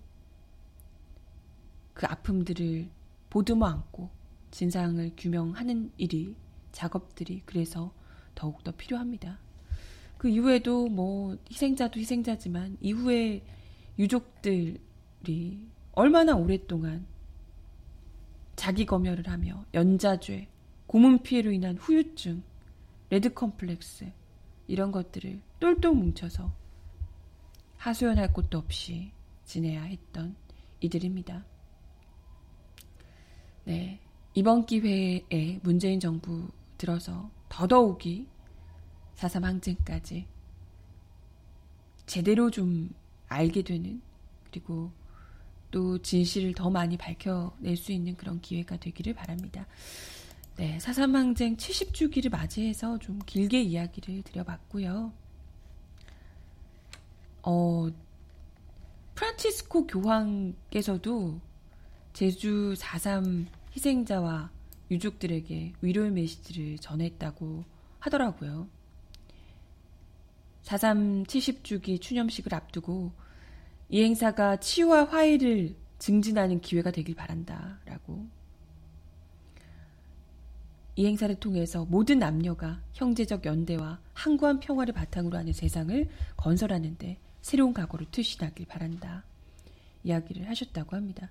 그 1.92 2.06
아픔들을 2.06 2.88
보듬어 3.30 3.66
안고 3.66 4.10
진상을 4.52 5.12
규명하는 5.16 5.90
일이 5.96 6.36
작업들이 6.70 7.42
그래서 7.44 7.92
더욱더 8.36 8.70
필요합니다. 8.72 9.38
그 10.18 10.28
이후에도 10.28 10.88
뭐 10.88 11.36
희생자도 11.50 11.98
희생자지만 11.98 12.78
이후에 12.80 13.42
유족들이 13.98 14.78
얼마나 15.92 16.36
오랫동안 16.36 17.06
자기 18.60 18.84
검열을 18.84 19.26
하며 19.26 19.64
연좌죄, 19.72 20.46
고문 20.86 21.22
피해로 21.22 21.50
인한 21.50 21.78
후유증, 21.78 22.42
레드 23.08 23.32
컴플렉스 23.32 24.12
이런 24.66 24.92
것들을 24.92 25.40
똘똘 25.58 25.94
뭉쳐서 25.94 26.52
하소연할 27.78 28.34
곳도 28.34 28.58
없이 28.58 29.12
지내야 29.46 29.84
했던 29.84 30.36
이들입니다. 30.80 31.42
네. 33.64 33.98
이번 34.34 34.66
기회에 34.66 35.58
문재인 35.62 35.98
정부 35.98 36.46
들어서 36.76 37.30
더더욱이 37.48 38.26
4.3 39.16 39.42
항쟁까지 39.42 40.26
제대로 42.04 42.50
좀 42.50 42.90
알게 43.26 43.62
되는 43.62 44.02
그리고 44.50 44.92
또 45.70 45.98
진실을 45.98 46.54
더 46.54 46.70
많이 46.70 46.96
밝혀낼 46.96 47.76
수 47.76 47.92
있는 47.92 48.16
그런 48.16 48.40
기회가 48.40 48.76
되기를 48.76 49.14
바랍니다. 49.14 49.66
네, 50.56 50.78
4.3 50.78 51.12
항쟁 51.12 51.56
70주기를 51.56 52.30
맞이해서 52.30 52.98
좀 52.98 53.18
길게 53.24 53.62
이야기를 53.62 54.22
드려봤고요. 54.22 55.12
어, 57.42 57.88
프란치스코 59.14 59.86
교황께서도 59.86 61.40
제주 62.12 62.74
4.3 62.76 63.46
희생자와 63.74 64.50
유족들에게 64.90 65.74
위로의 65.80 66.10
메시지를 66.10 66.78
전했다고 66.78 67.64
하더라고요. 68.00 68.68
4.3 70.64 71.26
70주기 71.26 72.00
추념식을 72.00 72.54
앞두고 72.54 73.12
이 73.90 74.02
행사가 74.02 74.58
치유와 74.58 75.06
화해를 75.06 75.74
증진하는 75.98 76.60
기회가 76.60 76.90
되길 76.90 77.14
바란다. 77.14 77.80
라고. 77.84 78.26
이 80.96 81.06
행사를 81.06 81.34
통해서 81.36 81.84
모든 81.86 82.18
남녀가 82.18 82.80
형제적 82.92 83.44
연대와 83.46 84.00
항구한 84.12 84.60
평화를 84.60 84.94
바탕으로 84.94 85.36
하는 85.36 85.52
세상을 85.52 86.08
건설하는데 86.36 87.18
새로운 87.42 87.72
각오를 87.72 88.06
투신하길 88.10 88.66
바란다. 88.66 89.24
이야기를 90.04 90.48
하셨다고 90.48 90.96
합니다. 90.96 91.30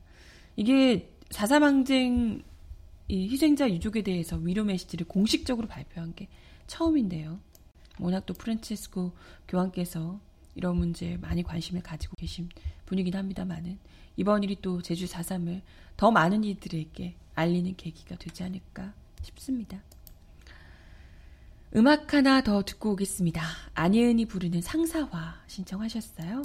이게 0.55 1.13
4.3항쟁 1.29 2.43
희생자 3.09 3.69
유족에 3.69 4.03
대해서 4.03 4.37
위로 4.37 4.63
메시지를 4.63 5.07
공식적으로 5.07 5.67
발표한 5.67 6.13
게 6.13 6.27
처음인데요. 6.67 7.39
워낙 7.99 8.25
또 8.25 8.33
프란체스코 8.33 9.13
교황께서 9.47 10.19
이런 10.59 10.75
문제에 10.75 11.15
많이 11.15 11.41
관심을 11.41 11.81
가지고 11.81 12.15
계신 12.17 12.49
분이긴 12.85 13.15
합니다만은 13.15 13.79
이번 14.17 14.43
일이 14.43 14.57
또 14.61 14.81
제주 14.81 15.05
4.3을 15.05 15.61
더 15.95 16.11
많은 16.11 16.43
이들에게 16.43 17.15
알리는 17.33 17.77
계기가 17.77 18.17
되지 18.17 18.43
않을까 18.43 18.93
싶습니다. 19.21 19.81
음악 21.77 22.13
하나 22.13 22.41
더 22.41 22.61
듣고 22.63 22.91
오겠습니다. 22.91 23.41
안예은이 23.73 24.25
부르는 24.25 24.59
상사화 24.59 25.43
신청하셨어요? 25.47 26.41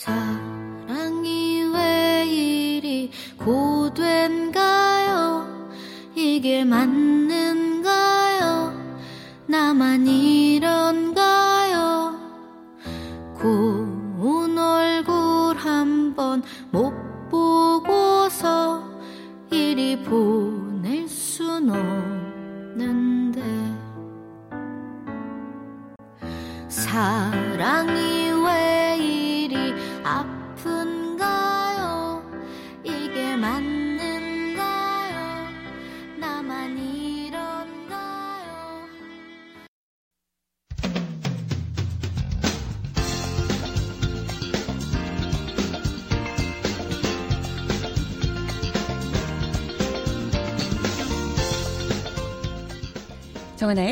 정 0.00 0.49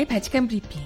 바칙한 0.09 0.47
브리핑. 0.47 0.81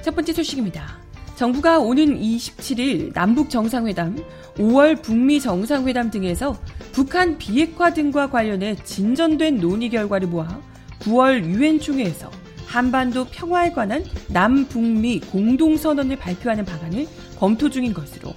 첫 0.00 0.14
번째 0.14 0.32
소식입니다. 0.32 0.98
정부가 1.36 1.78
오는 1.78 2.18
27일 2.18 3.12
남북 3.12 3.50
정상회담, 3.50 4.16
5월 4.56 5.02
북미 5.02 5.40
정상회담 5.40 6.10
등에서 6.10 6.56
북한 6.92 7.36
비핵화 7.36 7.92
등과 7.92 8.30
관련해 8.30 8.76
진전된 8.76 9.58
논의 9.58 9.90
결과를 9.90 10.28
모아 10.28 10.60
9월 11.00 11.44
유엔 11.44 11.80
총회에서 11.80 12.30
한반도 12.66 13.26
평화에 13.26 13.72
관한 13.72 14.04
남북미 14.28 15.20
공동선언을 15.20 16.16
발표하는 16.16 16.64
방안을 16.64 17.06
검토 17.44 17.68
중인 17.68 17.92
것으로 17.92 18.32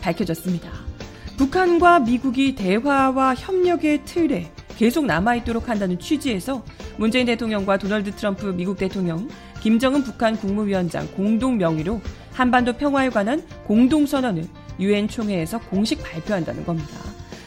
밝혀졌습니다. 0.00 0.68
북한과 1.36 2.00
미국이 2.00 2.56
대화와 2.56 3.36
협력의 3.36 4.04
틀에 4.04 4.50
계속 4.76 5.06
남아있도록 5.06 5.68
한다는 5.68 6.00
취지에서 6.00 6.64
문재인 6.96 7.26
대통령과 7.26 7.78
도널드 7.78 8.10
트럼프 8.16 8.46
미국 8.46 8.76
대통령, 8.76 9.28
김정은 9.60 10.02
북한 10.02 10.36
국무위원장 10.36 11.06
공동 11.12 11.58
명의로 11.58 12.00
한반도 12.32 12.72
평화에 12.72 13.10
관한 13.10 13.40
공동선언을 13.68 14.42
유엔 14.80 15.06
총회에서 15.06 15.60
공식 15.60 16.02
발표한다는 16.02 16.66
겁니다. 16.66 16.90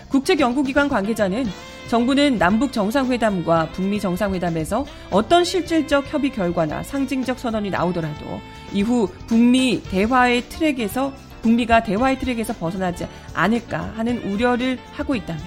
국책연구기관 0.08 0.88
관계자는 0.88 1.48
정부는 1.94 2.40
남북 2.40 2.74
정상회담과 2.74 3.70
북미 3.74 4.00
정상회담에서 4.00 4.84
어떤 5.12 5.44
실질적 5.44 6.12
협의 6.12 6.32
결과나 6.32 6.82
상징적 6.82 7.38
선언이 7.38 7.70
나오더라도 7.70 8.42
이후 8.74 9.08
북미 9.28 9.80
대화의 9.84 10.50
트랙에서 10.50 11.14
북미가 11.44 11.84
대화의 11.84 12.18
트랙에서 12.18 12.54
벗어나지 12.54 13.06
않을까 13.36 13.94
하는 13.96 14.18
우려를 14.24 14.80
하고 14.94 15.14
있다며 15.14 15.40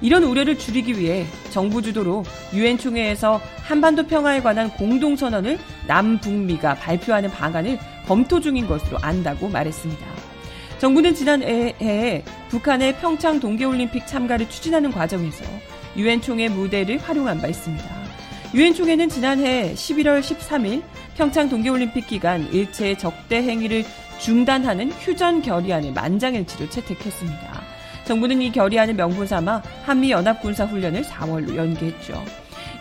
이런 0.00 0.22
우려를 0.22 0.56
줄이기 0.56 0.98
위해 0.98 1.26
정부 1.50 1.82
주도로 1.82 2.24
유엔 2.54 2.78
총회에서 2.78 3.38
한반도 3.62 4.06
평화에 4.06 4.40
관한 4.40 4.70
공동 4.70 5.14
선언을 5.14 5.58
남북미가 5.88 6.76
발표하는 6.76 7.30
방안을 7.30 7.78
검토 8.06 8.40
중인 8.40 8.66
것으로 8.66 8.96
안다고 9.02 9.50
말했습니다. 9.50 10.06
정부는 10.78 11.14
지난해에 11.14 12.24
북한의 12.48 12.96
평창 12.96 13.38
동계올림픽 13.38 14.06
참가를 14.06 14.48
추진하는 14.48 14.90
과정에서 14.90 15.44
유엔 15.96 16.20
총회 16.20 16.48
무대를 16.48 16.98
활용한 16.98 17.40
바 17.40 17.48
있습니다. 17.48 17.84
유엔 18.54 18.74
총회는 18.74 19.08
지난해 19.08 19.74
11월 19.74 20.20
13일 20.20 20.82
평창 21.16 21.48
동계올림픽 21.48 22.06
기간 22.06 22.52
일체 22.52 22.96
적대 22.96 23.42
행위를 23.42 23.84
중단하는 24.18 24.90
휴전 24.92 25.42
결의안을 25.42 25.92
만장일치로 25.92 26.68
채택했습니다. 26.70 27.62
정부는 28.04 28.42
이 28.42 28.52
결의안을 28.52 28.94
명분 28.94 29.26
삼아 29.26 29.62
한미 29.84 30.10
연합 30.10 30.42
군사 30.42 30.64
훈련을 30.64 31.02
4월로 31.02 31.56
연기했죠. 31.56 32.22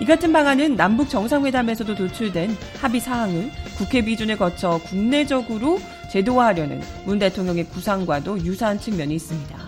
이 0.01 0.05
같은 0.05 0.33
방안은 0.33 0.75
남북 0.75 1.09
정상회담에서도 1.09 1.93
도출된 1.93 2.57
합의 2.81 2.99
사항을 2.99 3.51
국회 3.77 4.03
비준을 4.03 4.37
거쳐 4.37 4.79
국내적으로 4.85 5.79
제도화하려는 6.11 6.81
문 7.05 7.19
대통령의 7.19 7.65
구상과도 7.65 8.39
유사한 8.39 8.79
측면이 8.79 9.13
있습니다. 9.15 9.60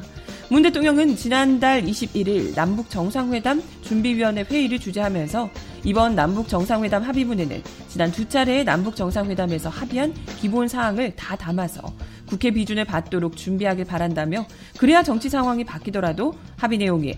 문 0.49 0.61
대통령은 0.61 1.15
지난달 1.15 1.83
21일 1.83 2.53
남북 2.53 2.89
정상회담 2.89 3.63
준비위원회 3.81 4.43
회의를 4.43 4.77
주재하면서 4.79 5.49
이번 5.83 6.15
남북 6.15 6.47
정상회담 6.47 7.01
합의문에는 7.03 7.63
지난 7.87 8.11
두 8.11 8.27
차례의 8.27 8.63
남북 8.63 8.95
정상회담에서 8.95 9.69
합의한 9.69 10.13
기본 10.39 10.67
사항을 10.67 11.15
다 11.15 11.35
담아서 11.35 11.81
국회 12.27 12.51
비준을 12.51 12.85
받도록 12.85 13.35
준비하길 13.35 13.85
바란다며 13.85 14.45
그래야 14.77 15.01
정치 15.01 15.29
상황이 15.29 15.63
바뀌더라도 15.63 16.35
합의 16.57 16.77
내용이 16.77 17.15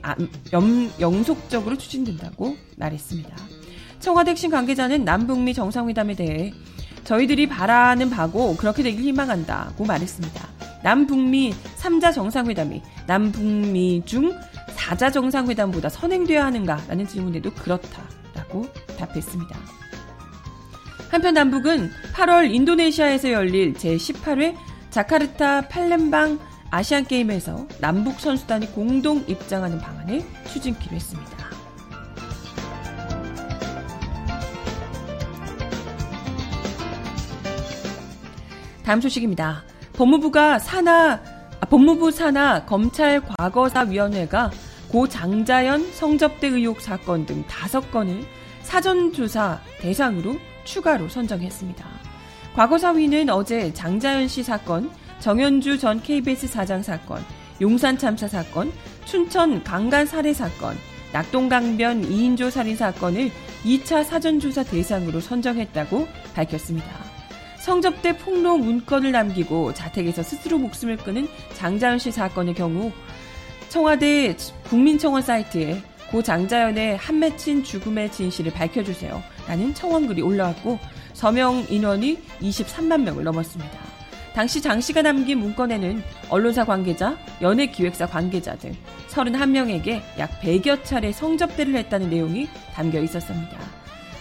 영속적으로 1.00 1.78
추진된다고 1.78 2.56
말했습니다. 2.78 3.36
청와대 4.00 4.32
핵심 4.32 4.52
관계자는 4.52 5.04
남북미 5.04 5.54
정상회담에 5.54 6.16
대해 6.16 6.54
저희들이 7.04 7.48
바라는 7.48 8.10
바고 8.10 8.56
그렇게 8.56 8.82
되길 8.82 9.04
희망한다고 9.04 9.86
말했습니다. 9.86 10.55
남북미 10.86 11.52
3자 11.78 12.14
정상회담이 12.14 12.84
남북미 13.08 14.04
중 14.06 14.32
4자 14.76 15.12
정상회담보다 15.12 15.90
선행돼야 15.90 16.46
하는가라는 16.46 17.08
질문에도 17.08 17.52
그렇다라고 17.56 18.68
답했습니다. 18.96 19.58
한편 21.10 21.34
남북은 21.34 21.90
8월 22.14 22.54
인도네시아에서 22.54 23.32
열릴 23.32 23.74
제18회 23.74 24.56
자카르타 24.92 25.70
팔렘방 25.70 26.38
아시안게임에서 26.70 27.68
남북 27.80 28.20
선수단이 28.20 28.72
공동 28.74 29.24
입장하는 29.28 29.80
방안을 29.80 30.22
추진키로 30.54 30.96
했습니다. 30.96 31.36
다음 38.84 39.02
소식입니다. 39.02 39.64
법무부가 39.98 40.60
산하 40.60 41.20
아, 41.62 41.66
법무부 41.70 42.12
산하 42.12 42.66
검찰 42.66 43.22
과거사 43.22 43.84
위원회가 43.84 44.52
고 44.92 45.08
장자연 45.08 45.94
성접대 45.94 46.48
의혹 46.48 46.82
사건 46.82 47.26
등 47.26 47.44
다섯 47.48 47.92
건을 47.92 48.24
사전조사 48.62 49.60
대상으로 49.80 50.36
추가로 50.64 51.08
선정했습니다. 51.08 51.86
과거사위는 52.56 53.30
어제 53.30 53.74
장자연 53.74 54.28
씨 54.28 54.44
사건, 54.44 54.90
정현주 55.20 55.80
전 55.80 56.02
KBS 56.02 56.48
사장 56.48 56.82
사건, 56.82 57.24
용산 57.62 57.98
참사 57.98 58.28
사건, 58.28 58.72
춘천 59.06 59.64
강간 59.64 60.06
살해 60.06 60.34
사건, 60.34 60.76
낙동강변 61.14 62.04
2인조 62.04 62.50
살인 62.50 62.76
사건을 62.76 63.32
2차 63.64 64.04
사전조사 64.04 64.64
대상으로 64.64 65.20
선정했다고 65.20 66.08
밝혔습니다. 66.34 67.05
성접대 67.66 68.16
폭로 68.20 68.58
문건을 68.58 69.12
남기고 69.12 69.74
자택에서 69.74 70.22
스스로 70.22 70.60
목숨을 70.60 70.98
끊은 70.98 71.28
장자연 71.56 71.98
씨 71.98 72.12
사건의 72.12 72.54
경우 72.54 72.92
청와대 73.70 74.38
국민청원 74.66 75.24
사이트에 75.24 75.82
고 76.12 76.22
장자연의 76.22 76.98
한 76.98 77.18
맺힌 77.18 77.64
죽음의 77.64 78.12
진실을 78.12 78.54
밝혀주세요. 78.54 79.20
라는 79.48 79.74
청원글이 79.74 80.22
올라왔고 80.22 80.78
서명 81.14 81.66
인원이 81.68 82.20
23만 82.40 83.02
명을 83.02 83.24
넘었습니다. 83.24 83.80
당시 84.36 84.62
장 84.62 84.80
씨가 84.80 85.02
남긴 85.02 85.40
문건에는 85.40 86.04
언론사 86.30 86.66
관계자, 86.66 87.18
연예기획사 87.42 88.06
관계자 88.06 88.56
등 88.58 88.76
31명에게 89.10 90.04
약 90.20 90.40
100여 90.40 90.84
차례 90.84 91.12
성접대를 91.12 91.74
했다는 91.74 92.12
내용이 92.12 92.48
담겨 92.76 93.00
있었습니다. 93.00 93.58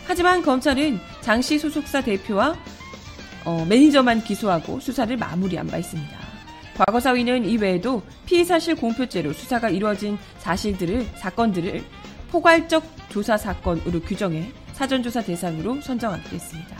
하지만 0.06 0.40
검찰은 0.40 0.98
장 1.20 1.42
씨 1.42 1.58
소속사 1.58 2.00
대표와 2.00 2.56
어, 3.44 3.64
매니저만 3.68 4.24
기소하고 4.24 4.80
수사를 4.80 5.16
마무리한 5.16 5.66
바 5.66 5.78
있습니다. 5.78 6.34
과거사위는 6.76 7.44
이외에도 7.44 8.02
피의사실 8.26 8.76
공표죄로 8.76 9.32
수사가 9.32 9.68
이루어진 9.68 10.18
사실들을 10.38 11.06
사건들을 11.16 11.84
포괄적 12.30 12.82
조사 13.10 13.36
사건으로 13.36 14.00
규정해 14.00 14.50
사전조사 14.72 15.22
대상으로 15.22 15.80
선정하기도 15.80 16.34
했습니다. 16.34 16.76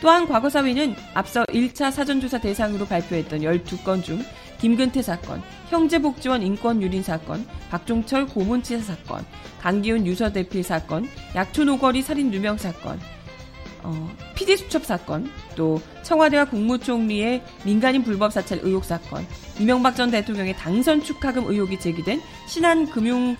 또한 0.00 0.26
과거사위는 0.26 0.94
앞서 1.14 1.44
1차 1.44 1.90
사전조사 1.90 2.38
대상으로 2.38 2.86
발표했던 2.86 3.40
12건 3.40 4.02
중 4.02 4.24
김근태 4.60 5.02
사건, 5.02 5.40
형제복지원 5.70 6.42
인권유린 6.42 7.02
사건, 7.02 7.46
박종철 7.70 8.26
고문치사 8.26 8.82
사건, 8.82 9.24
강기훈 9.60 10.04
유서대필 10.04 10.64
사건, 10.64 11.08
약촌 11.36 11.68
오거리 11.68 12.02
살인 12.02 12.30
누명 12.30 12.58
사건, 12.58 12.98
어, 13.88 14.08
PD수첩 14.34 14.84
사건, 14.84 15.30
또 15.56 15.80
청와대와 16.02 16.44
국무총리의 16.44 17.42
민간인 17.64 18.04
불법 18.04 18.34
사찰 18.34 18.60
의혹 18.62 18.84
사건, 18.84 19.26
이명박 19.58 19.96
전 19.96 20.10
대통령의 20.10 20.54
당선 20.56 21.02
축하금 21.02 21.50
의혹이 21.50 21.80
제기된 21.80 22.20
신한금융 22.46 23.36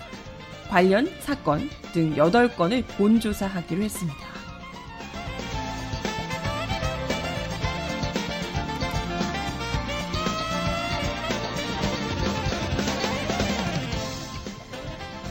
관련 0.67 1.07
사건 1.19 1.69
등 1.93 2.15
8건을 2.15 2.83
본조사하기로 2.97 3.83
했습니다. 3.83 4.19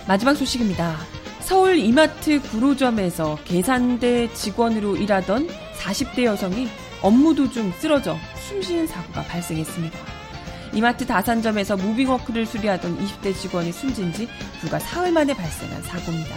마지막 0.06 0.34
소식입니다. 0.34 1.17
서울 1.48 1.78
이마트 1.78 2.42
구로점에서 2.42 3.38
계산대 3.46 4.34
직원으로 4.34 4.98
일하던 4.98 5.48
40대 5.78 6.24
여성이 6.24 6.68
업무 7.00 7.34
도중 7.34 7.72
쓰러져 7.78 8.18
숨쉬는 8.36 8.86
사고가 8.86 9.22
발생했습니다. 9.22 9.98
이마트 10.74 11.06
다산점에서 11.06 11.78
무빙워크를 11.78 12.44
수리하던 12.44 12.98
20대 12.98 13.34
직원이 13.34 13.72
숨진 13.72 14.12
지 14.12 14.28
불과 14.60 14.78
사흘 14.78 15.10
만에 15.10 15.32
발생한 15.32 15.82
사고입니다. 15.84 16.36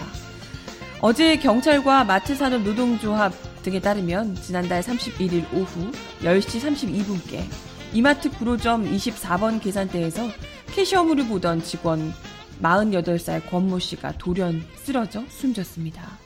어제 1.01 1.35
경찰과 1.35 2.05
마트산업 2.05 2.61
노동조합 2.61 3.33
등에 3.63 3.81
따르면 3.81 4.35
지난달 4.35 4.81
31일 4.81 5.43
오후 5.53 5.91
10시 6.21 6.61
32분께 6.61 7.43
이마트 7.91 8.29
구로점 8.31 8.89
24번 8.89 9.61
계산대에서 9.61 10.29
캐시어물을 10.67 11.27
보던 11.27 11.63
직원 11.63 12.13
48살 12.61 13.49
권모 13.49 13.79
씨가 13.79 14.17
돌연 14.17 14.61
쓰러져 14.75 15.23
숨졌습니다. 15.27 16.19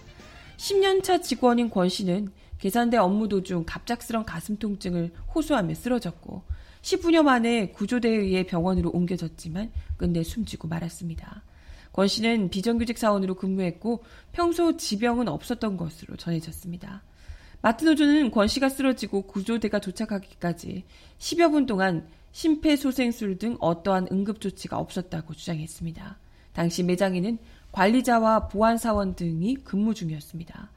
10년차 0.57 1.21
직원인 1.21 1.69
권 1.69 1.89
씨는 1.89 2.31
계산대 2.59 2.97
업무 2.97 3.27
도중 3.27 3.63
갑작스런 3.65 4.25
가슴 4.25 4.57
통증을 4.57 5.13
호소하며 5.33 5.73
쓰러졌고 5.75 6.43
10분여 6.81 7.23
만에 7.23 7.69
구조대에 7.69 8.15
의해 8.15 8.45
병원으로 8.45 8.91
옮겨졌지만 8.91 9.71
끝내 9.97 10.23
숨지고 10.23 10.67
말았습니다. 10.67 11.43
권 11.91 12.07
씨는 12.07 12.49
비정규직 12.49 12.97
사원으로 12.97 13.35
근무했고 13.35 14.03
평소 14.31 14.77
지병은 14.77 15.27
없었던 15.27 15.77
것으로 15.77 16.15
전해졌습니다. 16.17 17.03
마트노조는 17.61 18.31
권 18.31 18.47
씨가 18.47 18.69
쓰러지고 18.69 19.23
구조대가 19.23 19.79
도착하기까지 19.79 20.83
10여 21.17 21.51
분 21.51 21.65
동안 21.65 22.07
심폐소생술 22.31 23.37
등 23.37 23.57
어떠한 23.59 24.09
응급조치가 24.11 24.77
없었다고 24.77 25.33
주장했습니다. 25.33 26.19
당시 26.55 26.81
매장에는 26.83 27.37
관리자와 27.71 28.47
보안사원 28.47 29.15
등이 29.15 29.57
근무 29.57 29.93
중이었습니다. 29.93 30.71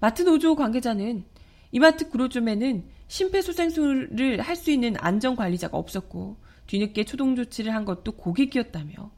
마트 0.00 0.22
노조 0.22 0.56
관계자는 0.56 1.24
이마트 1.72 2.08
구로점에는 2.08 2.84
심폐소생술을 3.06 4.40
할 4.40 4.56
수 4.56 4.70
있는 4.70 4.96
안전관리자가 4.98 5.78
없었고 5.78 6.36
뒤늦게 6.66 7.04
초동 7.04 7.36
조치를 7.36 7.74
한 7.74 7.84
것도 7.84 8.12
고객이었다며 8.12 9.10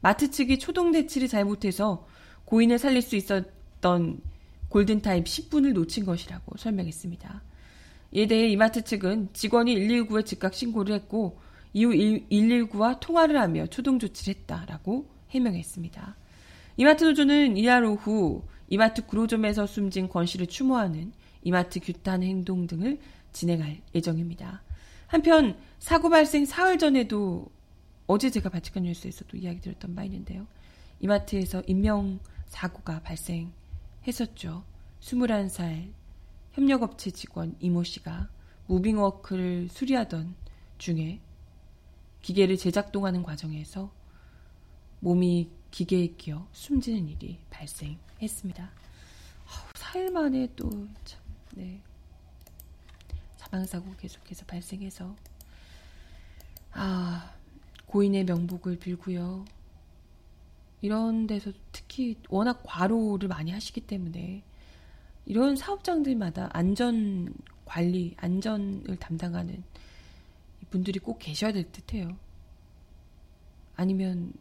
마트 0.00 0.30
측이 0.30 0.58
초동 0.58 0.90
대치를 0.90 1.28
잘못해서 1.28 2.06
고인을 2.46 2.78
살릴 2.78 3.02
수 3.02 3.16
있었던 3.16 4.20
골든타임 4.70 5.24
10분을 5.24 5.72
놓친 5.74 6.04
것이라고 6.06 6.56
설명했습니다. 6.56 7.42
이에 8.12 8.26
대해 8.26 8.48
이마트 8.48 8.84
측은 8.84 9.30
직원이 9.34 9.74
119에 9.76 10.24
즉각 10.24 10.54
신고를 10.54 10.94
했고 10.94 11.38
이후 11.74 11.90
119와 11.90 13.00
통화를 13.00 13.38
하며 13.38 13.66
초동 13.66 13.98
조치를 13.98 14.34
했다라고 14.34 15.17
해명했습니다. 15.30 16.16
이마트 16.76 17.04
노조는 17.04 17.56
이날 17.56 17.84
오후 17.84 18.42
이마트 18.68 19.04
구로점에서 19.06 19.66
숨진 19.66 20.08
권 20.08 20.26
씨를 20.26 20.46
추모하는 20.46 21.12
이마트 21.42 21.80
규탄 21.80 22.22
행동 22.22 22.66
등을 22.66 22.98
진행할 23.32 23.80
예정입니다. 23.94 24.62
한편 25.06 25.56
사고 25.78 26.10
발생 26.10 26.44
사흘 26.44 26.78
전에도 26.78 27.50
어제 28.06 28.30
제가 28.30 28.48
바치칸 28.48 28.84
뉴스에서도 28.84 29.36
이야기 29.36 29.60
드렸던 29.60 29.94
바 29.94 30.04
있는데요. 30.04 30.46
이마트에서 31.00 31.62
인명 31.66 32.20
사고가 32.46 33.00
발생했었죠. 33.02 34.64
21살 35.00 35.92
협력업체 36.52 37.10
직원 37.10 37.54
이모 37.60 37.84
씨가 37.84 38.28
무빙워크를 38.66 39.68
수리하던 39.70 40.34
중에 40.78 41.20
기계를 42.22 42.56
재작동하는 42.56 43.22
과정에서 43.22 43.90
몸이 45.00 45.50
기계에 45.70 46.08
끼어 46.08 46.46
숨지는 46.52 47.08
일이 47.08 47.38
발생했습니다. 47.50 48.70
사일 49.74 50.10
만에 50.10 50.48
또 50.56 50.68
참, 51.04 51.20
네. 51.54 51.80
사망사고 53.36 53.94
계속해서 53.96 54.44
발생해서 54.44 55.14
아 56.72 57.34
고인의 57.86 58.24
명복을 58.24 58.78
빌고요. 58.78 59.44
이런 60.80 61.26
데서 61.26 61.52
특히 61.72 62.16
워낙 62.28 62.60
과로를 62.64 63.28
많이 63.28 63.50
하시기 63.50 63.80
때문에 63.82 64.42
이런 65.26 65.56
사업장들마다 65.56 66.50
안전 66.52 67.32
관리, 67.64 68.14
안전을 68.18 68.96
담당하는 68.98 69.62
분들이 70.70 70.98
꼭 70.98 71.18
계셔야 71.18 71.52
될 71.52 71.70
듯해요. 71.72 72.16
아니면 73.76 74.32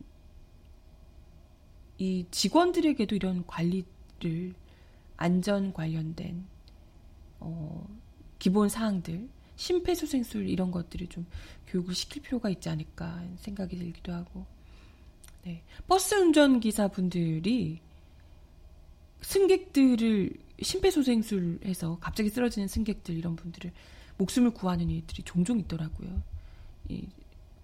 이 1.98 2.26
직원들에게도 2.32 3.16
이런 3.16 3.46
관리를 3.48 4.54
안전 5.18 5.74
관련된 5.74 6.46
어, 7.40 7.88
기본 8.40 8.70
사항들, 8.70 9.28
심폐소생술 9.56 10.48
이런 10.48 10.72
것들을 10.72 11.08
좀 11.08 11.26
교육을 11.68 11.96
시킬 11.96 12.22
필요가 12.22 12.50
있지 12.50 12.70
않을까 12.70 13.24
생각이 13.40 13.78
들기도 13.78 14.14
하고. 14.14 14.46
네. 15.44 15.64
버스 15.88 16.16
운전기사 16.16 16.90
분들이 16.90 17.80
승객들을 19.22 20.34
심폐소생술해서 20.62 21.98
갑자기 22.00 22.30
쓰러지는 22.30 22.68
승객들 22.68 23.16
이런 23.16 23.36
분들을 23.36 23.72
목숨을 24.18 24.52
구하는 24.52 24.90
일들이 24.90 25.24
종종 25.24 25.60
있더라고요. 25.60 26.22
이 26.90 27.08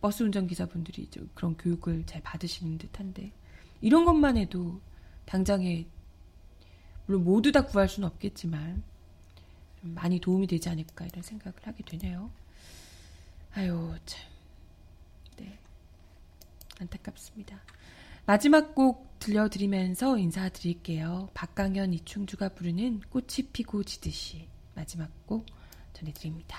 버스 0.02 0.24
운전기사 0.24 0.68
분들이 0.68 1.08
그런 1.34 1.56
교육을 1.58 2.06
잘 2.06 2.22
받으시는 2.22 2.78
듯한데 2.78 3.32
이런 3.84 4.06
것만 4.06 4.38
해도 4.38 4.80
당장에 5.26 5.86
물론 7.06 7.26
모두 7.26 7.52
다 7.52 7.66
구할 7.66 7.90
수는 7.90 8.08
없겠지만 8.08 8.82
많이 9.82 10.22
도움이 10.22 10.48
되지 10.48 10.70
않을까 10.70 11.06
이런 11.06 11.22
생각을 11.22 11.58
하게 11.64 11.84
되네요. 11.84 12.32
아유, 13.54 13.94
참. 14.06 14.22
네. 15.36 15.60
안타깝습니다. 16.80 17.62
마지막 18.26 18.74
곡 18.74 19.20
들려드리면서 19.20 20.18
인사드릴게요. 20.18 21.30
박강현 21.34 21.94
이충주가 21.94 22.50
부르는 22.50 23.02
꽃이 23.10 23.50
피고 23.52 23.84
지듯이 23.84 24.48
마지막 24.76 25.10
곡 25.28 25.46
전해드립니다. 25.92 26.58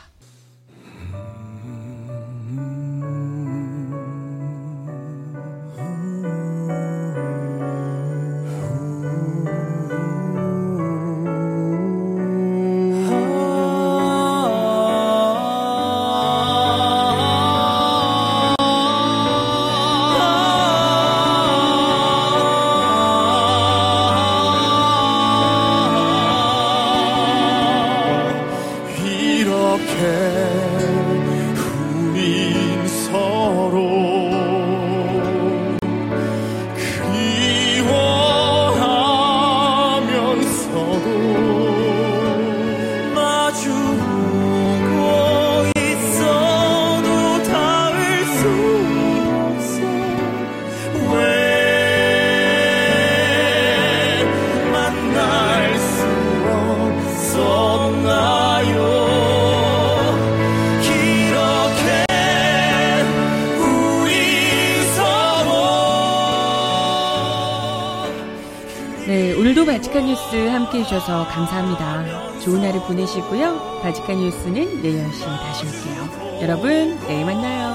해주셔서 70.84 71.26
감사합니다. 71.28 72.38
좋은 72.40 72.64
하루 72.64 72.80
보내시고요. 72.80 73.80
바지카 73.82 74.14
뉴스는 74.14 74.82
내일 74.82 75.04
10시에 75.04 75.38
다시 75.40 75.66
올게요. 75.66 76.40
여러분, 76.42 76.98
내일 77.06 77.24
만나요. 77.24 77.73